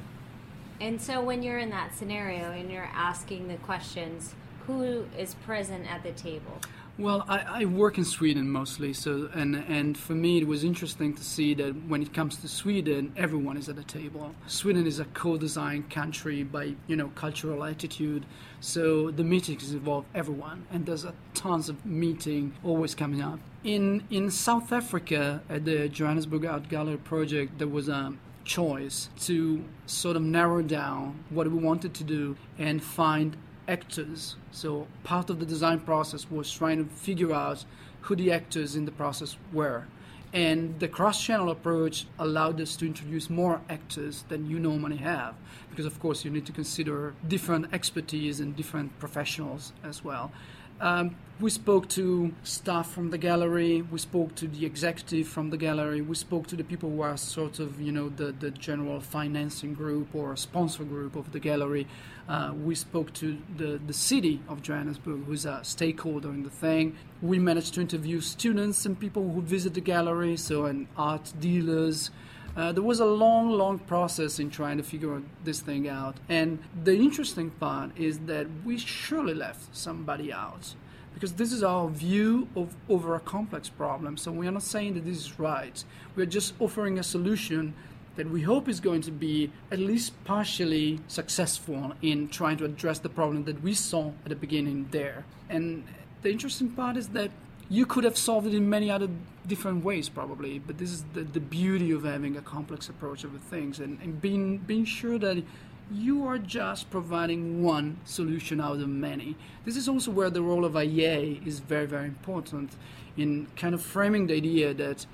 And 0.81 1.01
so 1.01 1.21
when 1.23 1.41
you're 1.41 1.59
in 1.59 1.69
that 1.69 1.95
scenario 1.95 2.51
and 2.51 2.69
you're 2.69 2.89
asking 2.93 3.47
the 3.47 3.55
questions, 3.55 4.35
who 4.67 5.05
is 5.17 5.35
present 5.35 5.89
at 5.89 6.03
the 6.03 6.11
table? 6.11 6.59
Well, 6.99 7.25
I, 7.27 7.61
I, 7.61 7.65
work 7.65 7.97
in 7.97 8.05
Sweden 8.05 8.51
mostly, 8.51 8.93
so 8.93 9.27
and 9.33 9.55
and 9.55 9.97
for 9.97 10.13
me 10.13 10.37
it 10.37 10.47
was 10.47 10.63
interesting 10.63 11.15
to 11.15 11.23
see 11.23 11.55
that 11.55 11.87
when 11.87 12.03
it 12.03 12.13
comes 12.13 12.37
to 12.37 12.47
Sweden, 12.47 13.13
everyone 13.17 13.57
is 13.57 13.67
at 13.67 13.77
the 13.77 13.83
table. 13.83 14.35
Sweden 14.45 14.85
is 14.85 14.99
a 14.99 15.05
co-design 15.05 15.83
country 15.89 16.43
by 16.43 16.75
you 16.85 16.95
know 16.95 17.07
cultural 17.15 17.63
attitude, 17.63 18.27
so 18.59 19.09
the 19.09 19.23
meetings 19.23 19.73
involve 19.73 20.05
everyone, 20.13 20.67
and 20.71 20.85
there's 20.85 21.03
a 21.03 21.15
tons 21.33 21.67
of 21.67 21.83
meeting 21.83 22.53
always 22.63 22.93
coming 22.93 23.23
up. 23.23 23.39
In 23.63 24.03
in 24.11 24.29
South 24.29 24.71
Africa 24.71 25.41
at 25.49 25.65
the 25.65 25.89
Johannesburg 25.89 26.45
Art 26.45 26.69
Gallery 26.69 26.97
project, 26.97 27.57
there 27.57 27.67
was 27.67 27.89
a 27.89 28.13
choice 28.45 29.09
to 29.21 29.63
sort 29.87 30.15
of 30.15 30.21
narrow 30.21 30.61
down 30.61 31.23
what 31.31 31.49
we 31.49 31.57
wanted 31.57 31.95
to 31.95 32.03
do 32.03 32.37
and 32.59 32.83
find 32.83 33.35
actors. 33.67 34.35
So 34.51 34.87
part 35.03 35.29
of 35.29 35.39
the 35.39 35.45
design 35.45 35.79
process 35.79 36.29
was 36.29 36.51
trying 36.51 36.83
to 36.83 36.89
figure 36.93 37.33
out 37.33 37.65
who 38.01 38.15
the 38.15 38.31
actors 38.31 38.75
in 38.75 38.85
the 38.85 38.91
process 38.91 39.37
were. 39.51 39.85
And 40.33 40.79
the 40.79 40.87
cross-channel 40.87 41.51
approach 41.51 42.07
allowed 42.17 42.59
us 42.59 42.75
to 42.77 42.87
introduce 42.87 43.29
more 43.29 43.61
actors 43.69 44.25
than 44.29 44.49
you 44.49 44.57
normally 44.57 44.97
have, 44.97 45.35
because 45.69 45.85
of 45.85 45.99
course 45.99 46.25
you 46.25 46.31
need 46.31 46.47
to 46.47 46.51
consider 46.51 47.13
different 47.27 47.71
expertise 47.71 48.39
and 48.39 48.55
different 48.55 48.97
professionals 48.99 49.73
as 49.83 50.03
well. 50.03 50.31
Um, 50.79 51.15
we 51.39 51.49
spoke 51.49 51.89
to 51.89 52.33
staff 52.43 52.91
from 52.91 53.09
the 53.09 53.17
gallery. 53.17 53.81
We 53.81 53.97
spoke 53.97 54.35
to 54.35 54.47
the 54.47 54.65
executive 54.65 55.27
from 55.27 55.49
the 55.49 55.57
gallery. 55.57 56.01
We 56.01 56.15
spoke 56.15 56.47
to 56.47 56.55
the 56.55 56.63
people 56.63 56.89
who 56.91 57.01
are 57.01 57.17
sort 57.17 57.59
of, 57.59 57.81
you 57.81 57.91
know, 57.91 58.09
the, 58.09 58.31
the 58.31 58.51
general 58.51 59.01
financing 59.01 59.73
group 59.73 60.13
or 60.13 60.35
sponsor 60.35 60.83
group 60.83 61.15
of 61.15 61.31
the 61.31 61.39
gallery. 61.39 61.87
Uh, 62.29 62.53
we 62.55 62.75
spoke 62.75 63.11
to 63.13 63.37
the, 63.57 63.79
the 63.85 63.93
city 63.93 64.41
of 64.47 64.61
Johannesburg, 64.61 65.25
who's 65.25 65.45
a 65.45 65.59
stakeholder 65.63 66.29
in 66.29 66.43
the 66.43 66.49
thing. 66.49 66.95
We 67.21 67.39
managed 67.39 67.73
to 67.73 67.81
interview 67.81 68.21
students 68.21 68.85
and 68.85 68.97
people 68.97 69.31
who 69.31 69.41
visit 69.41 69.73
the 69.73 69.81
gallery, 69.81 70.37
so 70.37 70.65
and 70.65 70.87
art 70.95 71.33
dealers. 71.39 72.11
Uh, 72.55 72.71
there 72.71 72.83
was 72.83 72.99
a 72.99 73.05
long, 73.05 73.49
long 73.49 73.79
process 73.79 74.39
in 74.39 74.49
trying 74.51 74.77
to 74.77 74.83
figure 74.83 75.21
this 75.43 75.59
thing 75.59 75.89
out. 75.89 76.15
And 76.29 76.59
the 76.83 76.95
interesting 76.95 77.49
part 77.49 77.97
is 77.97 78.19
that 78.19 78.47
we 78.63 78.77
surely 78.77 79.33
left 79.33 79.75
somebody 79.75 80.31
out 80.31 80.75
because 81.13 81.33
this 81.33 81.51
is 81.51 81.63
our 81.63 81.89
view 81.89 82.47
of 82.55 82.75
over 82.89 83.15
a 83.15 83.19
complex 83.19 83.69
problem. 83.69 84.17
So 84.17 84.31
we 84.31 84.47
are 84.47 84.51
not 84.51 84.63
saying 84.63 84.95
that 84.95 85.05
this 85.05 85.17
is 85.17 85.39
right. 85.39 85.83
We 86.15 86.23
are 86.23 86.27
just 86.27 86.53
offering 86.59 86.99
a 86.99 87.03
solution 87.03 87.73
that 88.15 88.29
we 88.29 88.41
hope 88.41 88.69
is 88.69 88.79
going 88.79 89.01
to 89.01 89.11
be 89.11 89.51
at 89.71 89.79
least 89.79 90.23
partially 90.23 90.99
successful 91.07 91.93
in 92.01 92.27
trying 92.27 92.57
to 92.57 92.65
address 92.65 92.99
the 92.99 93.09
problem 93.09 93.45
that 93.45 93.61
we 93.63 93.73
saw 93.73 94.11
at 94.23 94.29
the 94.29 94.35
beginning 94.35 94.87
there. 94.91 95.25
And 95.49 95.83
the 96.21 96.31
interesting 96.31 96.69
part 96.69 96.97
is 96.97 97.09
that 97.09 97.31
you 97.69 97.85
could 97.85 98.03
have 98.03 98.17
solved 98.17 98.47
it 98.47 98.53
in 98.53 98.69
many 98.69 98.89
other 98.91 99.09
different 99.47 99.83
ways 99.83 100.09
probably 100.09 100.59
but 100.59 100.77
this 100.77 100.91
is 100.91 101.03
the, 101.13 101.21
the 101.21 101.39
beauty 101.39 101.91
of 101.91 102.03
having 102.03 102.37
a 102.37 102.41
complex 102.41 102.89
approach 102.89 103.23
of 103.23 103.31
things 103.49 103.79
and, 103.79 103.99
and 104.01 104.21
being 104.21 104.57
being 104.57 104.85
sure 104.85 105.17
that 105.17 105.43
you 105.91 106.25
are 106.25 106.37
just 106.37 106.89
providing 106.89 107.63
one 107.63 107.97
solution 108.05 108.61
out 108.61 108.77
of 108.79 108.87
many. 108.87 109.35
This 109.65 109.77
is 109.77 109.87
also 109.87 110.11
where 110.11 110.29
the 110.29 110.41
role 110.41 110.65
of 110.65 110.75
IA 110.75 111.37
is 111.45 111.59
very, 111.59 111.85
very 111.85 112.05
important 112.05 112.75
in 113.17 113.47
kind 113.55 113.75
of 113.75 113.81
framing 113.81 114.27
the 114.27 114.35
idea 114.35 114.73
that 114.73 115.05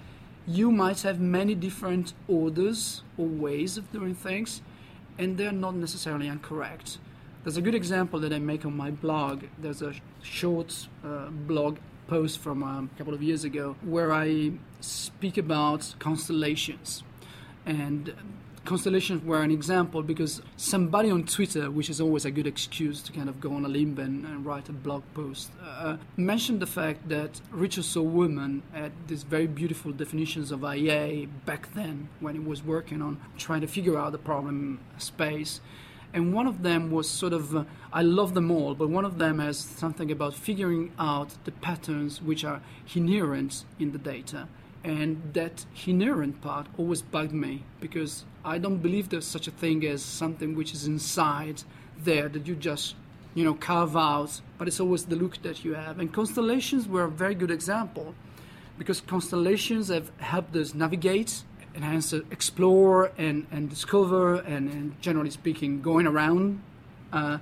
you 0.48 0.72
might 0.72 1.02
have 1.02 1.20
many 1.20 1.54
different 1.54 2.14
orders 2.28 3.04
or 3.18 3.28
ways 3.28 3.78
of 3.78 3.92
doing 3.92 4.16
things, 4.16 4.62
and 5.18 5.38
they're 5.38 5.52
not 5.52 5.76
necessarily 5.76 6.28
incorrect. 6.28 6.98
There's 7.44 7.58
a 7.58 7.62
good 7.62 7.76
example 7.76 8.20
that 8.22 8.34
I 8.34 8.40
make 8.40 8.66
on 8.66 8.76
my 8.76 8.92
blog. 8.92 9.44
There's 9.58 9.82
a 9.82 9.94
short 10.22 10.88
uh, 11.04 11.28
blog 11.30 11.78
post 12.10 12.40
from 12.40 12.64
um, 12.64 12.90
a 12.94 12.98
couple 12.98 13.14
of 13.14 13.22
years 13.22 13.44
ago 13.44 13.76
where 13.84 14.12
I 14.12 14.52
speak 14.82 15.38
about 15.38 15.94
constellations. 16.00 17.04
And 17.66 18.16
constellations 18.66 19.24
were 19.24 19.44
an 19.44 19.52
example 19.52 20.02
because 20.02 20.42
somebody 20.58 21.12
on 21.12 21.24
Twitter, 21.26 21.70
which 21.70 21.90
is 21.90 22.02
always 22.02 22.26
a 22.26 22.32
good 22.32 22.48
excuse 22.48 23.02
to 23.04 23.12
kind 23.12 23.30
of 23.30 23.40
go 23.40 23.54
on 23.54 23.64
a 23.64 23.68
limb 23.68 24.00
and, 24.00 24.26
and 24.26 24.44
write 24.44 24.70
a 24.70 24.74
blog 24.74 25.04
post, 25.14 25.52
uh, 25.64 25.98
mentioned 26.18 26.60
the 26.60 26.68
fact 26.68 27.08
that 27.10 27.42
Richard 27.52 27.84
Wurman 27.84 28.62
had 28.74 28.92
these 29.08 29.24
very 29.24 29.48
beautiful 29.48 29.92
definitions 29.92 30.52
of 30.52 30.64
IA 30.64 31.28
back 31.46 31.74
then 31.76 32.10
when 32.20 32.34
he 32.34 32.42
was 32.42 32.64
working 32.64 33.02
on 33.04 33.22
trying 33.38 33.62
to 33.62 33.68
figure 33.68 33.98
out 34.00 34.12
the 34.12 34.18
problem 34.18 34.80
space 34.98 35.62
and 36.14 36.34
one 36.34 36.48
of 36.48 36.64
them 36.64 36.92
was 36.92 37.10
sort 37.10 37.34
of 37.34 37.56
uh, 37.56 37.64
I 37.92 38.02
love 38.02 38.34
them 38.34 38.52
all, 38.52 38.76
but 38.76 38.90
one 38.90 39.06
of 39.06 39.18
them 39.18 39.40
has 39.40 39.58
something 39.58 40.12
about 40.12 40.34
figuring 40.34 40.92
out 41.00 41.36
the 41.46 41.52
patterns 41.52 42.22
which 42.22 42.44
are 42.44 42.62
inherent 42.96 43.66
in 43.80 43.92
the 43.92 43.98
data. 43.98 44.48
And 44.84 45.34
that 45.34 45.66
inherent 45.86 46.42
part 46.42 46.68
always 46.78 47.02
bugged 47.02 47.34
me 47.34 47.64
because 47.80 48.26
I 48.46 48.58
don't 48.60 48.78
believe 48.78 49.10
there's 49.10 49.26
such 49.26 49.48
a 49.48 49.52
thing 49.52 49.86
as 49.86 50.02
something 50.02 50.56
which 50.56 50.74
is 50.74 50.86
inside 50.88 51.64
there 52.04 52.30
that 52.30 52.48
you 52.48 52.56
just 52.56 52.96
you 53.36 53.44
know 53.44 53.54
carve 53.54 53.98
out, 53.98 54.42
but 54.58 54.68
it's 54.68 54.80
always 54.80 55.06
the 55.06 55.16
look 55.16 55.42
that 55.42 55.66
you 55.66 55.74
have. 55.74 56.00
And 56.00 56.14
constellations 56.14 56.88
were 56.88 57.04
a 57.04 57.10
very 57.10 57.36
good 57.36 57.52
example 57.52 58.16
because 58.78 59.02
constellations 59.02 59.90
have 59.90 60.12
helped 60.20 60.56
us 60.56 60.74
navigate 60.74 61.44
and 61.76 61.84
hence 61.84 62.14
explore 62.14 63.12
and, 63.18 63.46
and 63.52 63.70
discover 63.70 64.36
and, 64.36 64.70
and 64.70 65.02
generally 65.02 65.30
speaking 65.30 65.82
going 65.82 66.08
around. 66.08 66.62
Uh, 67.12 67.38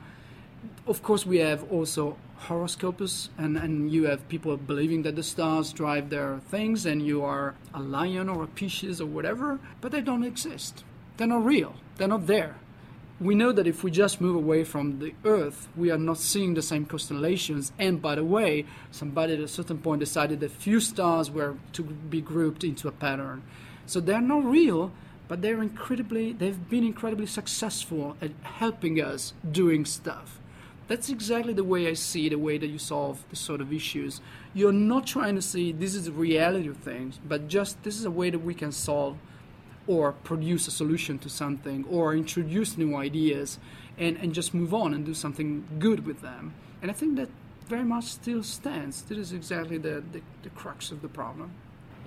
of 0.88 1.04
course 1.04 1.26
we 1.26 1.38
have 1.38 1.70
also 1.72 2.18
horoscopes 2.38 3.30
and, 3.38 3.58
and 3.58 3.92
you 3.92 4.06
have 4.06 4.28
people 4.30 4.56
believing 4.58 5.02
that 5.04 5.16
the 5.16 5.24
stars 5.24 5.74
drive 5.74 6.10
their 6.10 6.40
things 6.50 6.86
and 6.86 7.06
you 7.06 7.24
are 7.24 7.56
a 7.74 7.80
lion 7.80 8.30
or 8.30 8.44
a 8.44 8.48
pisces 8.48 9.02
or 9.02 9.08
whatever 9.08 9.60
but 9.82 9.92
they 9.92 10.02
don't 10.02 10.24
exist. 10.24 10.84
They're 11.18 11.28
not 11.28 11.44
real. 11.44 11.76
They're 11.98 12.08
not 12.08 12.28
there. 12.28 12.58
We 13.20 13.34
know 13.34 13.52
that 13.52 13.66
if 13.66 13.84
we 13.84 13.90
just 13.90 14.22
move 14.22 14.36
away 14.36 14.64
from 14.64 15.00
the 15.00 15.14
earth 15.26 15.68
we 15.76 15.90
are 15.90 15.98
not 15.98 16.20
seeing 16.20 16.54
the 16.54 16.62
same 16.62 16.86
constellations. 16.86 17.72
And 17.80 18.02
by 18.02 18.16
the 18.16 18.24
way 18.24 18.66
somebody 18.92 19.34
at 19.34 19.40
a 19.40 19.48
certain 19.48 19.80
point 19.80 20.00
decided 20.00 20.40
that 20.42 20.52
few 20.52 20.80
stars 20.80 21.32
were 21.32 21.56
to 21.74 21.84
be 21.84 22.22
grouped 22.22 22.64
into 22.64 22.88
a 22.88 22.92
pattern 22.92 23.42
so 23.88 24.00
they're 24.00 24.22
not 24.22 24.46
real, 24.46 24.92
but 25.28 25.42
they're 25.42 25.62
incredibly, 25.62 26.34
they've 26.34 26.70
been 26.70 26.84
incredibly 26.84 27.26
successful 27.26 28.16
at 28.22 28.32
helping 28.44 29.02
us 29.02 29.34
doing 29.52 29.86
stuff. 29.86 30.40
That's 30.88 31.10
exactly 31.10 31.54
the 31.54 31.66
way 31.66 31.88
I 31.88 31.94
see 31.94 32.30
the 32.30 32.38
way 32.38 32.58
that 32.58 32.68
you 32.68 32.78
solve 32.78 33.24
this 33.30 33.40
sort 33.40 33.60
of 33.60 33.74
issues. 33.74 34.22
You're 34.54 34.72
not 34.72 35.06
trying 35.06 35.36
to 35.36 35.42
see 35.42 35.72
this 35.72 35.96
is 35.96 36.06
the 36.06 36.12
reality 36.12 36.70
of 36.70 36.78
things, 36.78 37.20
but 37.28 37.48
just 37.48 37.82
this 37.84 37.98
is 37.98 38.06
a 38.06 38.12
way 38.12 38.30
that 38.30 38.40
we 38.40 38.54
can 38.54 38.72
solve 38.72 39.18
or 39.86 40.12
produce 40.12 40.68
a 40.68 40.72
solution 40.72 41.18
to 41.20 41.30
something 41.30 41.86
or 41.90 42.16
introduce 42.16 42.78
new 42.78 42.96
ideas 42.96 43.58
and, 43.98 44.18
and 44.18 44.34
just 44.34 44.54
move 44.54 44.74
on 44.74 44.94
and 44.94 45.06
do 45.06 45.14
something 45.14 45.66
good 45.80 46.06
with 46.06 46.22
them. 46.22 46.54
And 46.82 46.92
I 46.92 46.94
think 46.94 47.16
that 47.18 47.30
very 47.68 47.84
much 47.84 48.06
still 48.06 48.44
stands. 48.44 49.02
This 49.02 49.18
is 49.18 49.34
exactly 49.34 49.78
the, 49.78 50.04
the, 50.12 50.22
the 50.44 50.50
crux 50.50 50.92
of 50.92 51.02
the 51.02 51.10
problem. 51.10 51.52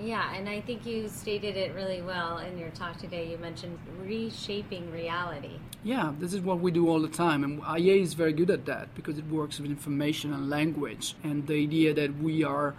Yeah, 0.03 0.35
and 0.35 0.49
I 0.49 0.63
think 0.63 0.87
you 0.87 1.09
stated 1.09 1.57
it 1.57 1.75
really 1.75 2.01
well 2.01 2.39
in 2.39 2.57
your 2.57 2.71
talk 2.71 2.97
today. 2.97 3.31
You 3.31 3.37
mentioned 3.37 3.79
reshaping 4.03 4.91
reality. 4.91 5.59
Yeah, 5.85 6.13
this 6.19 6.33
is 6.33 6.41
what 6.41 6.61
we 6.61 6.71
do 6.71 6.89
all 6.89 7.01
the 7.01 7.09
time, 7.09 7.45
and 7.45 7.61
IA 7.61 7.97
is 7.97 8.15
very 8.15 8.33
good 8.33 8.51
at 8.51 8.65
that 8.65 8.95
because 8.95 9.19
it 9.19 9.27
works 9.27 9.61
with 9.61 9.71
information 9.71 10.33
and 10.33 10.49
language, 10.49 11.17
and 11.23 11.47
the 11.47 11.55
idea 11.55 11.93
that 11.93 12.19
we 12.19 12.43
are 12.43 12.75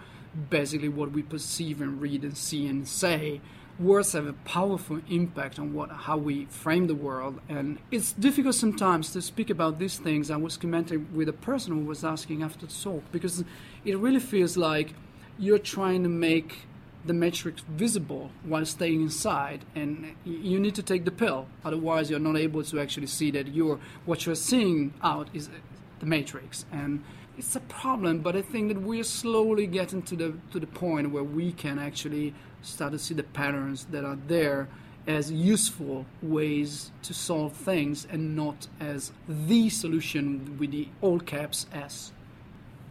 basically 0.50 0.88
what 0.88 1.12
we 1.12 1.22
perceive 1.22 1.80
and 1.80 2.00
read 2.00 2.24
and 2.24 2.36
see 2.36 2.66
and 2.66 2.88
say. 2.88 3.40
Words 3.78 4.12
have 4.12 4.26
a 4.26 4.32
powerful 4.32 5.00
impact 5.08 5.58
on 5.58 5.72
what 5.72 5.90
how 5.90 6.16
we 6.16 6.46
frame 6.46 6.88
the 6.88 6.94
world, 6.94 7.40
and 7.48 7.78
it's 7.90 8.12
difficult 8.12 8.56
sometimes 8.56 9.12
to 9.12 9.22
speak 9.22 9.48
about 9.48 9.78
these 9.78 9.96
things. 9.96 10.30
I 10.30 10.36
was 10.36 10.56
commenting 10.56 11.08
with 11.14 11.28
a 11.28 11.32
person 11.32 11.72
who 11.72 11.84
was 11.84 12.04
asking 12.04 12.42
after 12.42 12.66
the 12.66 12.72
talk 12.72 13.04
because 13.12 13.44
it 13.84 13.96
really 13.96 14.20
feels 14.20 14.56
like 14.56 14.94
you're 15.38 15.58
trying 15.58 16.02
to 16.02 16.08
make 16.08 16.66
the 17.04 17.12
matrix 17.12 17.62
visible 17.68 18.30
while 18.44 18.64
staying 18.64 19.02
inside 19.02 19.64
and 19.74 20.14
you 20.24 20.60
need 20.60 20.74
to 20.74 20.82
take 20.82 21.04
the 21.04 21.10
pill 21.10 21.46
otherwise 21.64 22.08
you're 22.08 22.20
not 22.20 22.36
able 22.36 22.62
to 22.62 22.78
actually 22.78 23.06
see 23.06 23.30
that 23.30 23.48
you're 23.48 23.78
what 24.04 24.24
you're 24.24 24.34
seeing 24.34 24.94
out 25.02 25.28
is 25.34 25.48
uh, 25.48 25.52
the 25.98 26.06
matrix 26.06 26.64
and 26.70 27.02
it's 27.38 27.56
a 27.56 27.60
problem, 27.60 28.18
but 28.18 28.36
I 28.36 28.42
think 28.42 28.68
that 28.68 28.82
we're 28.82 29.04
slowly 29.04 29.66
getting 29.66 30.02
to 30.02 30.16
the 30.16 30.34
to 30.50 30.60
the 30.60 30.66
point 30.66 31.10
where 31.10 31.24
we 31.24 31.52
can 31.52 31.78
actually 31.78 32.34
start 32.60 32.92
to 32.92 32.98
see 32.98 33.14
the 33.14 33.22
patterns 33.22 33.86
that 33.90 34.04
are 34.04 34.18
there 34.26 34.68
as 35.06 35.32
useful 35.32 36.06
ways 36.22 36.92
to 37.02 37.12
solve 37.12 37.52
things 37.52 38.06
and 38.10 38.36
not 38.36 38.68
as 38.78 39.12
the 39.28 39.68
solution 39.68 40.56
with 40.58 40.70
the 40.70 40.88
all 41.00 41.18
caps 41.18 41.66
S. 41.72 42.12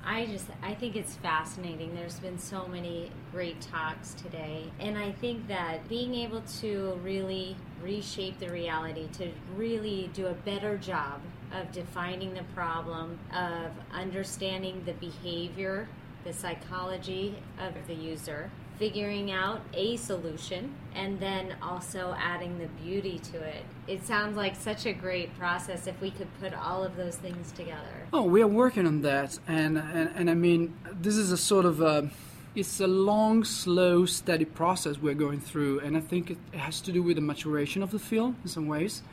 I 0.03 0.25
just 0.25 0.47
I 0.63 0.73
think 0.73 0.95
it's 0.95 1.15
fascinating. 1.15 1.93
There's 1.93 2.19
been 2.19 2.39
so 2.39 2.67
many 2.67 3.11
great 3.31 3.61
talks 3.61 4.13
today, 4.15 4.63
and 4.79 4.97
I 4.97 5.11
think 5.11 5.47
that 5.47 5.87
being 5.87 6.15
able 6.15 6.41
to 6.61 6.99
really 7.03 7.55
reshape 7.83 8.39
the 8.39 8.49
reality 8.49 9.07
to 9.13 9.31
really 9.55 10.09
do 10.13 10.27
a 10.27 10.33
better 10.33 10.77
job 10.77 11.21
of 11.53 11.71
defining 11.71 12.33
the 12.33 12.43
problem, 12.55 13.19
of 13.33 13.71
understanding 13.93 14.81
the 14.85 14.93
behavior, 14.93 15.87
the 16.23 16.33
psychology 16.33 17.35
of 17.59 17.73
the 17.87 17.95
user, 17.95 18.49
figuring 18.81 19.29
out 19.29 19.61
a 19.75 19.95
solution, 19.95 20.73
and 20.95 21.19
then 21.19 21.55
also 21.61 22.15
adding 22.17 22.57
the 22.57 22.65
beauty 22.83 23.19
to 23.19 23.37
it. 23.37 23.63
It 23.87 24.03
sounds 24.03 24.35
like 24.35 24.55
such 24.55 24.87
a 24.87 24.91
great 24.91 25.37
process 25.37 25.85
if 25.85 26.01
we 26.01 26.09
could 26.09 26.27
put 26.39 26.51
all 26.55 26.83
of 26.83 26.95
those 26.95 27.15
things 27.15 27.51
together. 27.51 28.07
Oh, 28.11 28.23
we 28.23 28.41
are 28.41 28.47
working 28.47 28.87
on 28.87 29.01
that, 29.03 29.37
and 29.47 29.77
and, 29.77 30.09
and 30.15 30.31
I 30.31 30.33
mean, 30.33 30.73
this 30.99 31.15
is 31.15 31.31
a 31.31 31.37
sort 31.37 31.65
of 31.65 31.79
a 31.79 32.09
it's 32.55 32.79
a 32.79 32.87
long, 32.87 33.43
slow, 33.43 34.07
steady 34.07 34.45
process 34.45 34.97
we're 34.97 35.13
going 35.13 35.41
through, 35.41 35.81
and 35.81 35.95
I 35.95 35.99
think 35.99 36.31
it 36.31 36.39
has 36.55 36.81
to 36.81 36.91
do 36.91 37.03
with 37.03 37.17
the 37.17 37.21
maturation 37.21 37.83
of 37.83 37.91
the 37.91 37.99
field 37.99 38.33
in 38.41 38.49
some 38.49 38.67
ways, 38.67 39.03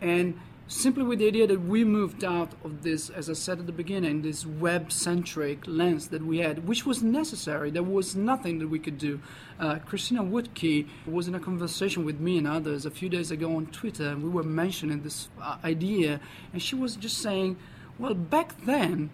and 0.00 0.38
simply 0.68 1.04
with 1.04 1.20
the 1.20 1.26
idea 1.26 1.46
that 1.46 1.60
we 1.62 1.84
moved 1.84 2.24
out 2.24 2.52
of 2.64 2.82
this, 2.82 3.08
as 3.10 3.30
I 3.30 3.34
said 3.34 3.60
at 3.60 3.66
the 3.66 3.72
beginning, 3.72 4.22
this 4.22 4.44
web 4.44 4.90
centric 4.90 5.62
lens 5.66 6.08
that 6.08 6.24
we 6.24 6.38
had, 6.38 6.66
which 6.66 6.84
was 6.84 7.02
necessary. 7.02 7.70
There 7.70 7.82
was 7.82 8.16
nothing 8.16 8.58
that 8.58 8.68
we 8.68 8.78
could 8.78 8.98
do. 8.98 9.20
Uh, 9.60 9.78
Christina 9.86 10.22
Wodtke 10.22 10.88
was 11.06 11.28
in 11.28 11.34
a 11.34 11.40
conversation 11.40 12.04
with 12.04 12.18
me 12.20 12.38
and 12.38 12.46
others 12.46 12.84
a 12.84 12.90
few 12.90 13.08
days 13.08 13.30
ago 13.30 13.56
on 13.56 13.66
Twitter, 13.66 14.08
and 14.08 14.22
we 14.22 14.28
were 14.28 14.42
mentioning 14.42 15.02
this 15.02 15.28
uh, 15.40 15.56
idea, 15.62 16.20
and 16.52 16.60
she 16.60 16.74
was 16.74 16.96
just 16.96 17.18
saying, 17.18 17.56
well, 17.98 18.14
back 18.14 18.60
then, 18.64 19.10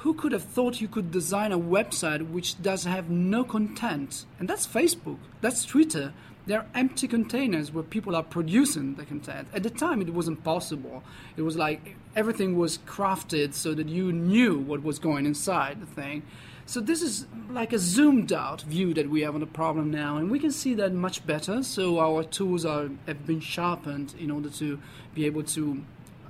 who 0.00 0.14
could 0.14 0.32
have 0.32 0.44
thought 0.44 0.80
you 0.80 0.88
could 0.88 1.10
design 1.10 1.52
a 1.52 1.58
website 1.58 2.30
which 2.30 2.60
does 2.62 2.84
have 2.84 3.10
no 3.10 3.44
content? 3.44 4.24
And 4.38 4.48
that's 4.48 4.66
Facebook, 4.66 5.18
that's 5.40 5.64
Twitter. 5.64 6.12
They're 6.50 6.66
empty 6.74 7.06
containers 7.06 7.70
where 7.70 7.84
people 7.84 8.16
are 8.16 8.24
producing 8.24 8.96
the 8.96 9.04
content. 9.04 9.46
At 9.54 9.62
the 9.62 9.70
time, 9.70 10.02
it 10.02 10.10
wasn't 10.12 10.42
possible. 10.42 11.04
It 11.36 11.42
was 11.42 11.56
like 11.56 11.94
everything 12.16 12.58
was 12.58 12.78
crafted 12.78 13.54
so 13.54 13.72
that 13.74 13.88
you 13.88 14.12
knew 14.12 14.58
what 14.58 14.82
was 14.82 14.98
going 14.98 15.26
inside 15.26 15.80
the 15.80 15.86
thing. 15.86 16.24
So 16.66 16.80
this 16.80 17.02
is 17.02 17.28
like 17.50 17.72
a 17.72 17.78
zoomed 17.78 18.32
out 18.32 18.62
view 18.62 18.92
that 18.94 19.08
we 19.08 19.20
have 19.20 19.34
on 19.34 19.40
the 19.40 19.46
problem 19.46 19.92
now, 19.92 20.16
and 20.16 20.28
we 20.28 20.40
can 20.40 20.50
see 20.50 20.74
that 20.74 20.92
much 20.92 21.24
better. 21.24 21.62
So 21.62 22.00
our 22.00 22.24
tools 22.24 22.64
are 22.64 22.90
have 23.06 23.24
been 23.24 23.38
sharpened 23.38 24.16
in 24.18 24.32
order 24.32 24.50
to 24.50 24.80
be 25.14 25.26
able 25.26 25.44
to 25.44 25.84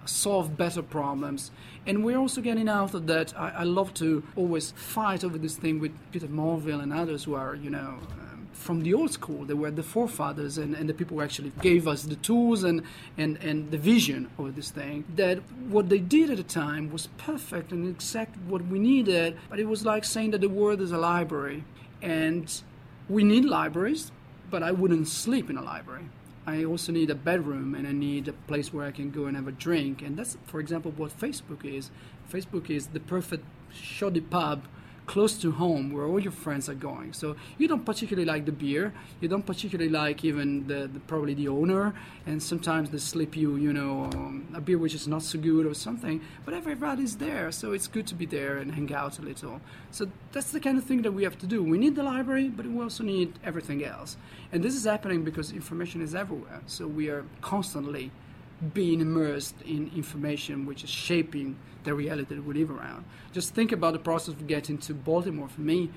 solve 0.04 0.54
better 0.54 0.82
problems. 0.82 1.50
And 1.86 2.04
we're 2.04 2.18
also 2.18 2.42
getting 2.42 2.68
out 2.68 2.92
of 2.92 3.06
that. 3.06 3.32
I, 3.38 3.50
I 3.50 3.62
love 3.62 3.94
to 3.94 4.22
always 4.36 4.72
fight 4.72 5.24
over 5.24 5.38
this 5.38 5.56
thing 5.56 5.80
with 5.80 5.92
Peter 6.12 6.28
Morville 6.28 6.80
and 6.80 6.92
others 6.92 7.24
who 7.24 7.34
are, 7.34 7.54
you 7.54 7.70
know, 7.70 8.00
from 8.60 8.82
the 8.82 8.92
old 8.92 9.10
school. 9.10 9.44
They 9.44 9.54
were 9.54 9.70
the 9.70 9.82
forefathers 9.82 10.58
and, 10.58 10.74
and 10.74 10.88
the 10.88 10.94
people 10.94 11.16
who 11.16 11.22
actually 11.22 11.52
gave 11.62 11.88
us 11.88 12.02
the 12.02 12.16
tools 12.16 12.62
and, 12.62 12.82
and, 13.16 13.38
and 13.38 13.70
the 13.70 13.78
vision 13.78 14.30
of 14.38 14.54
this 14.54 14.70
thing. 14.70 15.04
That 15.16 15.38
what 15.68 15.88
they 15.88 15.98
did 15.98 16.30
at 16.30 16.36
the 16.36 16.42
time 16.42 16.92
was 16.92 17.08
perfect 17.16 17.72
and 17.72 17.88
exact 17.88 18.36
what 18.46 18.66
we 18.66 18.78
needed, 18.78 19.38
but 19.48 19.58
it 19.58 19.66
was 19.66 19.84
like 19.84 20.04
saying 20.04 20.32
that 20.32 20.42
the 20.42 20.48
world 20.48 20.80
is 20.80 20.92
a 20.92 20.98
library. 20.98 21.64
And 22.02 22.62
we 23.08 23.24
need 23.24 23.44
libraries, 23.44 24.12
but 24.50 24.62
I 24.62 24.72
wouldn't 24.72 25.08
sleep 25.08 25.48
in 25.48 25.56
a 25.56 25.62
library. 25.62 26.06
I 26.46 26.64
also 26.64 26.92
need 26.92 27.10
a 27.10 27.14
bedroom 27.14 27.74
and 27.74 27.86
I 27.86 27.92
need 27.92 28.28
a 28.28 28.32
place 28.32 28.72
where 28.72 28.86
I 28.86 28.90
can 28.90 29.10
go 29.10 29.24
and 29.26 29.36
have 29.36 29.48
a 29.48 29.52
drink. 29.52 30.02
And 30.02 30.16
that's, 30.18 30.36
for 30.44 30.60
example, 30.60 30.92
what 30.96 31.18
Facebook 31.18 31.64
is. 31.64 31.90
Facebook 32.30 32.68
is 32.70 32.88
the 32.88 33.00
perfect 33.00 33.44
shoddy 33.72 34.20
pub 34.20 34.64
close 35.10 35.36
to 35.36 35.50
home 35.50 35.92
where 35.92 36.06
all 36.06 36.20
your 36.20 36.30
friends 36.30 36.68
are 36.68 36.80
going. 36.90 37.12
So 37.12 37.34
you 37.58 37.66
don't 37.66 37.84
particularly 37.84 38.24
like 38.24 38.44
the 38.46 38.52
beer, 38.52 38.94
you 39.20 39.26
don't 39.26 39.44
particularly 39.44 39.90
like 39.90 40.24
even 40.24 40.68
the, 40.68 40.86
the 40.86 41.00
probably 41.00 41.34
the 41.34 41.48
owner, 41.48 41.94
and 42.26 42.40
sometimes 42.40 42.90
they 42.90 42.98
slip 42.98 43.36
you, 43.36 43.56
you 43.56 43.72
know, 43.72 44.04
um, 44.14 44.46
a 44.54 44.60
beer 44.60 44.78
which 44.78 44.94
is 44.94 45.08
not 45.08 45.22
so 45.22 45.36
good 45.36 45.66
or 45.66 45.74
something. 45.74 46.20
But 46.44 46.54
everybody's 46.54 47.16
there, 47.16 47.50
so 47.50 47.72
it's 47.72 47.88
good 47.88 48.06
to 48.06 48.14
be 48.14 48.24
there 48.24 48.58
and 48.58 48.70
hang 48.72 48.94
out 48.94 49.18
a 49.18 49.22
little. 49.22 49.60
So 49.90 50.06
that's 50.30 50.52
the 50.52 50.60
kind 50.60 50.78
of 50.78 50.84
thing 50.84 51.02
that 51.02 51.10
we 51.10 51.24
have 51.24 51.38
to 51.40 51.46
do. 51.46 51.60
We 51.60 51.76
need 51.76 51.96
the 51.96 52.04
library, 52.04 52.48
but 52.48 52.64
we 52.66 52.80
also 52.80 53.02
need 53.02 53.36
everything 53.44 53.84
else. 53.84 54.16
And 54.52 54.62
this 54.62 54.76
is 54.76 54.84
happening 54.84 55.24
because 55.24 55.50
information 55.50 56.02
is 56.02 56.14
everywhere. 56.14 56.60
So 56.66 56.86
we 56.86 57.08
are 57.08 57.24
constantly 57.40 58.12
being 58.74 59.00
immersed 59.00 59.54
in 59.62 59.90
information 59.94 60.66
which 60.66 60.84
is 60.84 60.90
shaping 60.90 61.56
the 61.84 61.94
reality 61.94 62.34
that 62.34 62.44
we 62.44 62.54
live 62.54 62.70
around. 62.70 63.04
Just 63.32 63.54
think 63.54 63.72
about 63.72 63.92
the 63.94 63.98
process 63.98 64.34
of 64.34 64.46
getting 64.46 64.78
to 64.78 64.94
Baltimore. 64.94 65.48
For 65.48 65.62
me, 65.62 65.90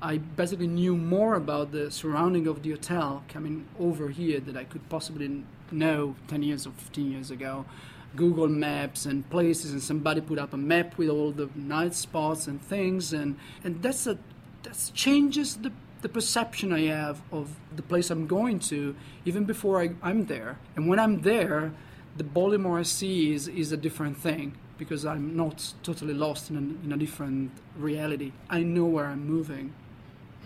I 0.00 0.18
basically 0.18 0.66
knew 0.66 0.96
more 0.96 1.34
about 1.34 1.72
the 1.72 1.90
surrounding 1.90 2.46
of 2.46 2.62
the 2.62 2.70
hotel 2.70 3.22
coming 3.28 3.66
over 3.78 4.08
here 4.08 4.40
that 4.40 4.56
I 4.56 4.64
could 4.64 4.88
possibly 4.88 5.44
know 5.70 6.16
10 6.28 6.42
years 6.42 6.66
or 6.66 6.70
15 6.70 7.12
years 7.12 7.30
ago. 7.30 7.66
Google 8.14 8.48
Maps 8.48 9.04
and 9.04 9.28
places, 9.28 9.72
and 9.72 9.82
somebody 9.82 10.22
put 10.22 10.38
up 10.38 10.54
a 10.54 10.56
map 10.56 10.96
with 10.96 11.10
all 11.10 11.32
the 11.32 11.50
night 11.54 11.94
spots 11.94 12.46
and 12.46 12.62
things, 12.62 13.12
and, 13.12 13.36
and 13.62 13.82
that's 13.82 14.06
a 14.06 14.18
that 14.62 14.90
changes 14.94 15.56
the 15.56 15.70
the 16.02 16.08
perception 16.08 16.72
I 16.72 16.82
have 16.82 17.22
of 17.32 17.56
the 17.74 17.82
place 17.82 18.10
I'm 18.10 18.26
going 18.26 18.60
to 18.70 18.94
even 19.24 19.44
before 19.44 19.80
I, 19.80 19.90
I'm 20.02 20.26
there. 20.26 20.58
And 20.76 20.88
when 20.88 20.98
I'm 20.98 21.22
there, 21.22 21.72
the 22.16 22.24
Baltimore 22.24 22.78
I 22.78 22.82
see 22.82 23.32
is, 23.34 23.48
is 23.48 23.72
a 23.72 23.76
different 23.76 24.16
thing 24.16 24.54
because 24.78 25.04
I'm 25.04 25.36
not 25.36 25.72
totally 25.82 26.14
lost 26.14 26.50
in 26.50 26.56
a, 26.56 26.84
in 26.84 26.92
a 26.92 26.96
different 26.96 27.50
reality. 27.76 28.32
I 28.48 28.62
know 28.62 28.84
where 28.84 29.06
I'm 29.06 29.26
moving. 29.26 29.72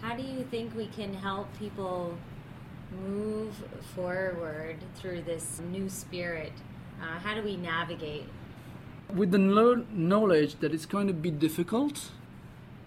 How 0.00 0.16
do 0.16 0.22
you 0.22 0.44
think 0.50 0.74
we 0.74 0.86
can 0.86 1.14
help 1.14 1.46
people 1.58 2.16
move 3.06 3.54
forward 3.94 4.76
through 4.96 5.22
this 5.22 5.60
new 5.70 5.88
spirit? 5.88 6.52
Uh, 7.00 7.18
how 7.18 7.34
do 7.34 7.42
we 7.42 7.56
navigate? 7.56 8.24
With 9.14 9.30
the 9.30 9.38
no- 9.38 9.84
knowledge 9.92 10.56
that 10.60 10.72
it's 10.72 10.86
going 10.86 11.06
to 11.08 11.12
be 11.12 11.30
difficult, 11.30 12.10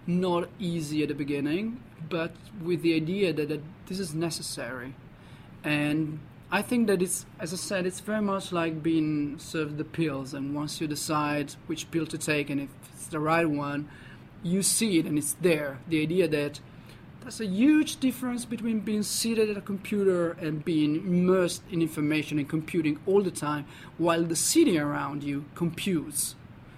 not 0.06 0.48
easy 0.58 1.02
at 1.02 1.08
the 1.08 1.14
beginning, 1.14 1.80
but 2.08 2.32
with 2.62 2.82
the 2.82 2.94
idea 2.94 3.32
that, 3.32 3.48
that 3.48 3.62
this 3.86 3.98
is 3.98 4.14
necessary. 4.14 4.94
And 5.62 6.20
I 6.50 6.62
think 6.62 6.86
that 6.86 7.02
it's, 7.02 7.26
as 7.40 7.52
I 7.52 7.56
said, 7.56 7.86
it's 7.86 8.00
very 8.00 8.22
much 8.22 8.52
like 8.52 8.82
being 8.82 9.38
served 9.38 9.76
the 9.76 9.84
pills. 9.84 10.34
And 10.34 10.54
once 10.54 10.80
you 10.80 10.86
decide 10.86 11.54
which 11.66 11.90
pill 11.90 12.06
to 12.06 12.18
take 12.18 12.50
and 12.50 12.60
if 12.60 12.68
it's 12.92 13.06
the 13.06 13.18
right 13.18 13.48
one, 13.48 13.88
you 14.42 14.62
see 14.62 14.98
it 14.98 15.06
and 15.06 15.18
it's 15.18 15.32
there. 15.40 15.78
The 15.88 16.02
idea 16.02 16.28
that 16.28 16.60
there's 17.24 17.40
a 17.40 17.46
huge 17.46 18.00
difference 18.00 18.44
between 18.44 18.80
being 18.80 19.02
seated 19.02 19.48
at 19.48 19.56
a 19.56 19.62
computer 19.62 20.32
and 20.32 20.62
being 20.62 20.96
immersed 20.96 21.62
in 21.70 21.80
information 21.80 22.38
and 22.38 22.46
computing 22.46 22.98
all 23.06 23.22
the 23.22 23.30
time 23.30 23.64
while 23.96 24.22
the 24.22 24.36
city 24.36 24.78
around 24.78 25.24
you 25.24 25.46
computes. 25.54 26.34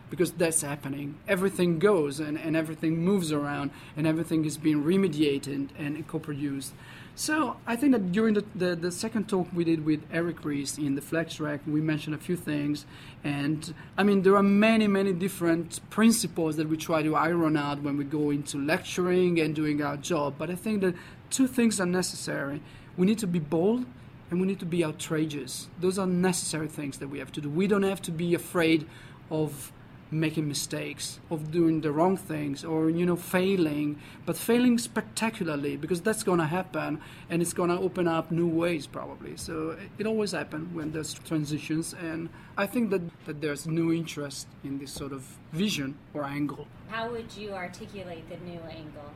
Because 0.09 0.31
that's 0.31 0.63
happening. 0.63 1.17
Everything 1.27 1.81
goes 1.81 2.21
and, 2.21 2.39
and 2.39 2.57
everything 2.57 3.05
moves 3.05 3.33
around 3.33 3.73
and 3.97 4.07
everything 4.07 4.45
is 4.45 4.57
being 4.57 4.85
remediated 4.85 5.71
and 5.77 6.07
co 6.07 6.21
produced. 6.21 6.73
So 7.19 7.57
I 7.67 7.77
think 7.77 7.93
that 7.93 8.13
during 8.13 8.35
the, 8.35 8.45
the, 8.55 8.77
the, 8.77 8.93
second 8.93 9.27
talk 9.27 9.49
we 9.51 9.65
did 9.65 9.87
with 9.87 10.03
Eric 10.13 10.45
Reiss 10.45 10.77
in 10.77 10.97
the 10.97 11.01
Flex 11.01 11.37
Track, 11.37 11.63
we 11.67 11.81
mentioned 11.81 12.15
a 12.15 12.19
few 12.19 12.37
things. 12.37 12.85
And 13.25 13.73
I 13.97 14.03
mean, 14.03 14.21
there 14.21 14.37
are 14.37 14.43
many, 14.43 14.87
many 14.87 15.15
different 15.15 15.81
principles 15.89 16.57
that 16.57 16.69
we 16.69 16.77
try 16.77 17.03
to 17.03 17.17
iron 17.17 17.57
out 17.57 17.81
when 17.81 17.97
we 17.97 18.05
go 18.05 18.29
into 18.29 18.59
lecturing 18.59 19.41
and 19.41 19.55
doing 19.55 19.81
our 19.81 19.97
job. 19.97 20.35
But 20.37 20.51
I 20.51 20.57
think 20.57 20.83
that 20.83 20.95
two 21.31 21.47
things 21.47 21.81
are 21.81 21.87
necessary. 21.87 22.61
We 22.99 23.07
need 23.07 23.19
to 23.21 23.27
be 23.27 23.39
bold 23.39 23.87
and 24.31 24.39
we 24.39 24.47
need 24.47 24.61
to 24.61 24.67
be 24.67 24.85
outrageous. 24.85 25.69
Those 25.81 25.99
are 25.99 26.07
necessary 26.07 26.69
things 26.69 26.99
that 26.99 27.09
we 27.09 27.19
have 27.19 27.33
to 27.33 27.41
do. 27.41 27.49
We 27.49 27.67
don't 27.67 27.85
have 27.85 28.03
to 28.03 28.11
be 28.11 28.35
afraid 28.35 28.87
of 29.31 29.73
making 30.11 30.47
mistakes, 30.47 31.19
of 31.31 31.51
doing 31.51 31.81
the 31.81 31.91
wrong 31.91 32.17
things, 32.17 32.65
or 32.65 32.91
you 32.91 33.05
know, 33.05 33.17
failing, 33.17 34.01
but 34.25 34.37
failing 34.37 34.79
spectacularly 34.79 35.77
because 35.77 36.01
that's 36.01 36.23
going 36.23 36.39
to 36.39 36.47
happen, 36.47 37.01
and 37.29 37.43
it's 37.43 37.53
going 37.53 37.71
to 37.71 37.79
open 37.79 38.07
up 38.07 38.31
new 38.31 38.47
ways 38.47 38.87
probably. 38.87 39.37
So 39.37 39.71
it, 39.71 39.89
it 39.99 40.07
always 40.07 40.33
happens 40.33 40.75
when 40.75 40.93
there's 40.93 41.15
transitions, 41.15 41.95
and 41.95 42.29
I 42.57 42.67
think 42.67 42.91
that 42.91 43.03
that 43.27 43.41
there's 43.41 43.67
new 43.67 43.93
interest 43.93 44.47
in 44.63 44.79
this 44.79 44.93
sort 44.93 45.13
of 45.13 45.23
vision 45.53 45.97
or 46.15 46.25
angle. 46.25 46.67
How 46.89 47.11
would 47.11 47.37
you 47.37 47.53
articulate 47.53 48.29
the 48.29 48.37
new 48.51 48.61
angle? 48.61 49.11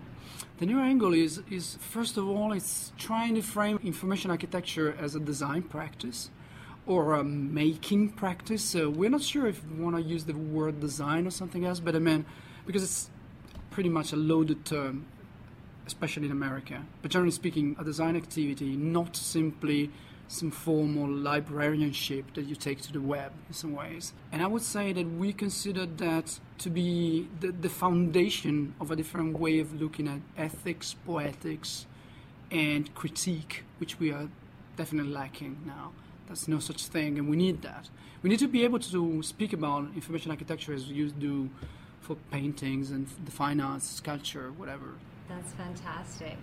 The 0.58 0.66
new 0.66 0.80
angle 0.80 1.14
is 1.14 1.42
is 1.50 1.76
first 1.80 2.16
of 2.16 2.28
all, 2.28 2.52
it's 2.52 2.92
trying 2.98 3.34
to 3.36 3.42
frame 3.42 3.78
information 3.84 4.30
architecture 4.30 4.94
as 4.98 5.14
a 5.14 5.20
design 5.20 5.62
practice 5.62 6.30
or 6.90 7.14
a 7.14 7.22
making 7.22 8.08
practice. 8.08 8.64
So 8.64 8.90
we're 8.90 9.10
not 9.10 9.22
sure 9.22 9.46
if 9.46 9.64
we 9.64 9.80
want 9.80 9.94
to 9.94 10.02
use 10.02 10.24
the 10.24 10.34
word 10.34 10.80
design 10.80 11.24
or 11.24 11.30
something 11.30 11.64
else, 11.64 11.78
but 11.78 11.94
I 11.94 12.00
mean, 12.00 12.26
because 12.66 12.82
it's 12.82 13.10
pretty 13.70 13.88
much 13.88 14.12
a 14.12 14.16
loaded 14.16 14.64
term, 14.64 15.06
especially 15.86 16.26
in 16.26 16.32
America. 16.32 16.84
But 17.00 17.12
generally 17.12 17.30
speaking, 17.30 17.76
a 17.78 17.84
design 17.84 18.16
activity, 18.16 18.76
not 18.76 19.14
simply 19.14 19.90
some 20.26 20.50
formal 20.50 21.08
librarianship 21.08 22.34
that 22.34 22.46
you 22.46 22.56
take 22.56 22.80
to 22.82 22.92
the 22.92 23.00
web 23.00 23.30
in 23.46 23.54
some 23.54 23.72
ways. 23.72 24.12
And 24.32 24.42
I 24.42 24.48
would 24.48 24.62
say 24.62 24.92
that 24.92 25.08
we 25.08 25.32
consider 25.32 25.86
that 25.86 26.40
to 26.58 26.70
be 26.70 27.28
the, 27.38 27.52
the 27.52 27.68
foundation 27.68 28.74
of 28.80 28.90
a 28.90 28.96
different 28.96 29.38
way 29.38 29.60
of 29.60 29.80
looking 29.80 30.08
at 30.08 30.20
ethics, 30.36 30.96
poetics, 31.06 31.86
and 32.50 32.92
critique, 32.96 33.62
which 33.78 34.00
we 34.00 34.10
are 34.10 34.28
definitely 34.76 35.12
lacking 35.12 35.58
now. 35.64 35.92
There's 36.30 36.46
no 36.46 36.60
such 36.60 36.86
thing, 36.86 37.18
and 37.18 37.28
we 37.28 37.36
need 37.36 37.60
that. 37.62 37.88
We 38.22 38.30
need 38.30 38.38
to 38.38 38.46
be 38.46 38.62
able 38.62 38.78
to 38.78 39.20
speak 39.20 39.52
about 39.52 39.88
information 39.96 40.30
architecture 40.30 40.72
as 40.72 40.86
you 40.86 41.10
do 41.10 41.50
for 42.00 42.14
paintings 42.30 42.92
and 42.92 43.08
the 43.24 43.32
fine 43.32 43.60
arts, 43.60 43.90
sculpture, 43.90 44.52
whatever. 44.52 44.94
That's 45.28 45.52
fantastic. 45.54 46.36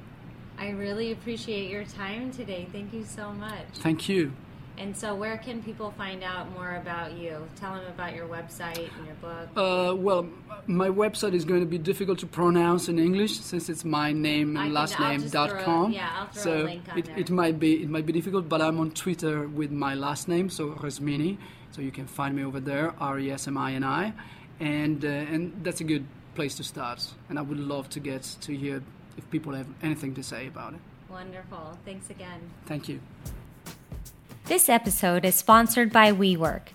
I 0.58 0.72
really 0.72 1.14
appreciate 1.14 1.72
your 1.72 1.86
time 1.86 2.32
today. 2.32 2.68
Thank 2.70 2.92
you 2.92 3.06
so 3.06 3.32
much. 3.32 3.66
Thank 3.76 4.10
you. 4.10 4.34
And 4.80 4.96
so, 4.96 5.16
where 5.16 5.38
can 5.38 5.64
people 5.64 5.92
find 5.98 6.24
out 6.24 6.52
more 6.52 6.76
about 6.76 7.18
you? 7.18 7.48
Tell 7.56 7.74
them 7.74 7.86
about 7.88 8.14
your 8.16 8.28
website 8.28 8.90
and 8.98 9.06
your 9.08 9.16
book. 9.16 9.50
Uh, 9.56 9.96
well, 9.96 10.28
my 10.68 10.88
website 10.88 11.34
is 11.34 11.46
going 11.46 11.62
to 11.62 11.66
be 11.66 11.80
difficult 11.80 12.20
to 12.20 12.28
pronounce 12.28 12.88
in 12.88 13.00
English 13.00 13.40
since 13.40 13.70
it's 13.70 13.84
my 13.84 14.12
name 14.12 14.56
and 14.56 14.74
last 14.74 15.00
name 15.00 15.28
dot 15.30 15.58
com. 15.66 15.92
Yeah, 15.92 16.10
I'll 16.16 16.28
throw 16.28 16.44
so 16.44 16.62
a 16.62 16.64
link 16.64 16.84
on 16.92 17.00
it, 17.00 17.06
there. 17.06 17.20
it 17.20 17.30
might 17.32 17.60
be 17.60 17.82
it 17.82 17.90
might 17.90 18.06
be 18.06 18.14
difficult, 18.14 18.48
but 18.48 18.62
I'm 18.62 18.80
on 18.80 18.92
Twitter 18.92 19.48
with 19.48 19.72
my 19.72 19.96
last 19.96 20.28
name, 20.28 20.50
so 20.50 20.70
Resmini. 20.72 21.38
So 21.72 21.82
you 21.82 21.92
can 21.92 22.06
find 22.06 22.36
me 22.36 22.44
over 22.44 22.60
there, 22.60 22.94
R 23.00 23.20
E 23.20 23.32
S 23.32 23.48
M 23.48 23.58
I 23.58 23.74
N 23.74 23.84
I, 23.84 24.14
and 24.60 25.04
uh, 25.04 25.08
and 25.08 25.54
that's 25.64 25.82
a 25.82 25.86
good 25.86 26.06
place 26.36 26.56
to 26.56 26.64
start. 26.64 27.04
And 27.30 27.40
I 27.40 27.42
would 27.42 27.60
love 27.60 27.90
to 27.90 28.00
get 28.00 28.22
to 28.42 28.56
hear 28.56 28.84
if 29.18 29.30
people 29.32 29.54
have 29.54 29.68
anything 29.82 30.14
to 30.14 30.24
say 30.24 30.46
about 30.46 30.74
it. 30.74 30.80
Wonderful. 31.10 31.78
Thanks 31.84 32.10
again. 32.12 32.42
Thank 32.68 32.90
you. 32.90 33.00
This 34.48 34.70
episode 34.70 35.26
is 35.26 35.36
sponsored 35.36 35.92
by 35.92 36.14
WeWork. 36.14 36.70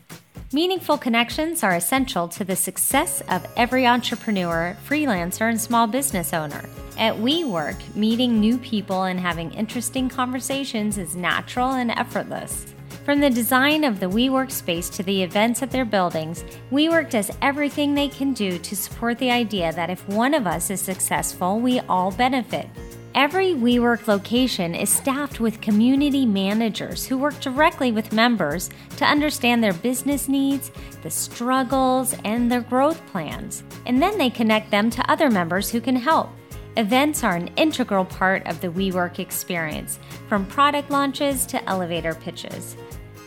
Meaningful 0.53 0.99
connections 0.99 1.63
are 1.63 1.75
essential 1.75 2.29
to 2.29 2.45
the 2.45 2.55
success 2.55 3.23
of 3.31 3.47
every 3.57 3.87
entrepreneur, 3.87 4.77
freelancer, 4.87 5.49
and 5.49 5.59
small 5.59 5.87
business 5.87 6.35
owner. 6.35 6.69
At 6.99 7.15
WeWork, 7.15 7.97
meeting 7.97 8.39
new 8.39 8.59
people 8.59 9.05
and 9.05 9.19
having 9.19 9.55
interesting 9.55 10.11
conversations 10.11 10.99
is 10.99 11.17
natural 11.17 11.73
and 11.73 11.91
effortless. 11.93 12.75
From 13.07 13.21
the 13.21 13.31
design 13.31 13.85
of 13.85 14.01
the 14.01 14.11
WeWork 14.11 14.51
space 14.51 14.91
to 14.91 15.03
the 15.03 15.23
events 15.23 15.63
at 15.63 15.71
their 15.71 15.87
buildings, 15.87 16.45
WeWork 16.71 17.09
does 17.09 17.31
everything 17.41 17.95
they 17.95 18.09
can 18.09 18.35
do 18.35 18.59
to 18.59 18.77
support 18.77 19.17
the 19.17 19.31
idea 19.31 19.73
that 19.73 19.89
if 19.89 20.07
one 20.11 20.35
of 20.35 20.47
us 20.47 20.69
is 20.69 20.83
successful, 20.83 21.59
we 21.59 21.81
all 21.81 22.11
benefit. 22.11 22.69
Every 23.15 23.49
WeWork 23.49 24.09
location 24.09 24.75
is 24.75 24.89
staffed 24.89 25.39
with 25.39 25.61
community 25.61 26.25
managers 26.25 27.05
who 27.05 27.19
work 27.19 27.39
directly 27.41 27.93
with 27.93 28.11
members 28.11 28.71
to 28.97 29.05
understand 29.05 29.63
their 29.63 29.75
business 29.75 30.31
needs, 30.31 30.73
the 31.03 31.11
struggles, 31.11 32.17
and 32.25 32.51
their 32.51 32.63
growth 32.63 33.07
plans. 33.09 33.65
And 33.85 34.01
then 34.01 34.17
they 34.17 34.31
connect 34.31 34.71
them 34.71 34.89
to 34.89 35.11
other 35.11 35.29
members 35.29 35.69
who 35.69 35.79
can 35.79 35.95
help. 35.95 36.31
Events 36.79 37.23
are 37.23 37.37
an 37.37 37.51
integral 37.57 38.07
part 38.07 38.47
of 38.47 38.63
the 38.63 38.69
WeWork 38.69 39.19
experience, 39.19 39.99
from 40.27 40.47
product 40.47 40.91
launches 40.91 41.45
to 41.47 41.63
elevator 41.69 42.15
pitches. 42.15 42.79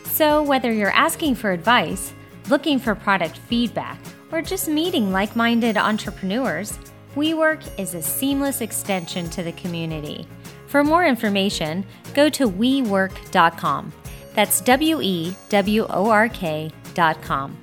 So, 0.06 0.42
whether 0.42 0.72
you're 0.72 0.90
asking 0.90 1.36
for 1.36 1.52
advice, 1.52 2.12
looking 2.48 2.80
for 2.80 2.96
product 2.96 3.38
feedback, 3.38 4.00
or 4.32 4.42
just 4.42 4.66
meeting 4.66 5.12
like 5.12 5.36
minded 5.36 5.76
entrepreneurs, 5.76 6.76
WeWork 7.16 7.62
is 7.78 7.94
a 7.94 8.02
seamless 8.02 8.60
extension 8.60 9.30
to 9.30 9.42
the 9.42 9.52
community. 9.52 10.28
For 10.66 10.84
more 10.84 11.06
information, 11.06 11.86
go 12.12 12.28
to 12.28 12.46
WeWork.com. 12.46 13.90
That's 14.34 14.60
W 14.60 15.00
E 15.00 15.34
W 15.48 15.86
O 15.88 16.10
R 16.10 16.28
K.com. 16.28 17.56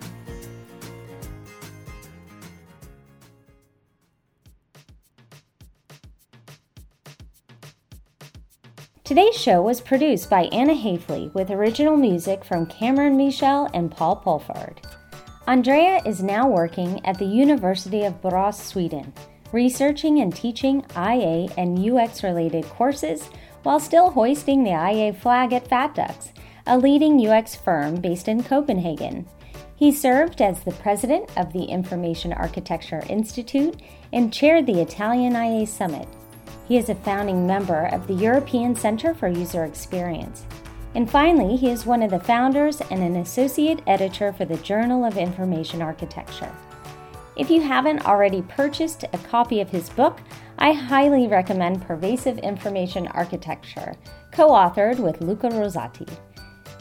Today's 9.03 9.39
show 9.39 9.61
was 9.61 9.81
produced 9.81 10.31
by 10.31 10.45
Anna 10.45 10.73
Hafley 10.73 11.31
with 11.35 11.51
original 11.51 11.95
music 11.95 12.43
from 12.43 12.65
Cameron 12.65 13.15
Michel 13.15 13.69
and 13.75 13.91
Paul 13.91 14.15
Pulford. 14.15 14.81
Andrea 15.45 16.01
is 16.07 16.23
now 16.23 16.47
working 16.47 17.05
at 17.05 17.19
the 17.19 17.25
University 17.25 18.03
of 18.05 18.19
Borås, 18.19 18.55
Sweden, 18.55 19.13
researching 19.53 20.19
and 20.19 20.35
teaching 20.35 20.83
IA 20.97 21.47
and 21.57 21.79
UX 21.79 22.23
related 22.23 22.65
courses 22.65 23.29
while 23.61 23.79
still 23.79 24.09
hoisting 24.09 24.63
the 24.63 24.71
IA 24.71 25.13
flag 25.13 25.53
at 25.53 25.69
FatDUX, 25.69 26.31
a 26.67 26.77
leading 26.77 27.25
UX 27.25 27.55
firm 27.55 28.01
based 28.01 28.27
in 28.27 28.43
Copenhagen. 28.43 29.25
He 29.75 29.91
served 29.91 30.41
as 30.41 30.63
the 30.63 30.71
president 30.71 31.29
of 31.37 31.53
the 31.53 31.63
Information 31.63 32.33
Architecture 32.33 33.03
Institute 33.09 33.81
and 34.11 34.33
chaired 34.33 34.65
the 34.65 34.81
Italian 34.81 35.35
IA 35.35 35.67
Summit. 35.67 36.07
He 36.67 36.77
is 36.77 36.89
a 36.89 36.95
founding 36.95 37.45
member 37.45 37.85
of 37.87 38.07
the 38.07 38.13
European 38.13 38.75
Center 38.75 39.13
for 39.13 39.27
User 39.27 39.65
Experience. 39.65 40.45
And 40.95 41.09
finally, 41.09 41.57
he 41.57 41.69
is 41.69 41.85
one 41.85 42.01
of 42.01 42.11
the 42.11 42.19
founders 42.19 42.81
and 42.81 43.01
an 43.03 43.17
associate 43.17 43.81
editor 43.87 44.31
for 44.33 44.45
the 44.45 44.57
Journal 44.57 45.03
of 45.03 45.17
Information 45.17 45.81
Architecture. 45.81 46.51
If 47.35 47.49
you 47.49 47.61
haven't 47.61 48.05
already 48.05 48.43
purchased 48.43 49.05
a 49.11 49.17
copy 49.17 49.59
of 49.59 49.69
his 49.69 49.89
book, 49.89 50.19
I 50.59 50.71
highly 50.71 51.27
recommend 51.27 51.81
Pervasive 51.81 52.37
Information 52.39 53.07
Architecture, 53.07 53.95
co 54.31 54.49
authored 54.49 54.99
with 54.99 55.21
Luca 55.21 55.49
Rosati. 55.49 56.07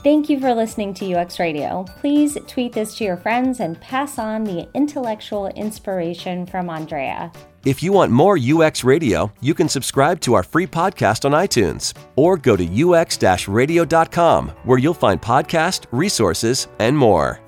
Thank 0.02 0.28
you 0.28 0.40
for 0.40 0.52
listening 0.52 0.94
to 0.94 1.14
UX 1.14 1.38
Radio. 1.38 1.84
Please 2.00 2.36
tweet 2.48 2.72
this 2.72 2.96
to 2.96 3.04
your 3.04 3.16
friends 3.16 3.60
and 3.60 3.80
pass 3.80 4.18
on 4.18 4.44
the 4.44 4.68
intellectual 4.74 5.46
inspiration 5.48 6.44
from 6.44 6.68
Andrea. 6.68 7.32
If 7.64 7.82
you 7.82 7.92
want 7.92 8.10
more 8.10 8.36
UX 8.36 8.82
Radio, 8.82 9.32
you 9.40 9.54
can 9.54 9.68
subscribe 9.68 10.20
to 10.22 10.34
our 10.34 10.42
free 10.42 10.66
podcast 10.66 11.24
on 11.24 11.30
iTunes 11.30 11.94
or 12.16 12.36
go 12.36 12.56
to 12.56 12.82
ux 12.82 13.48
radio.com 13.48 14.48
where 14.64 14.78
you'll 14.78 14.92
find 14.92 15.22
podcast, 15.22 15.86
resources, 15.92 16.66
and 16.80 16.98
more. 16.98 17.41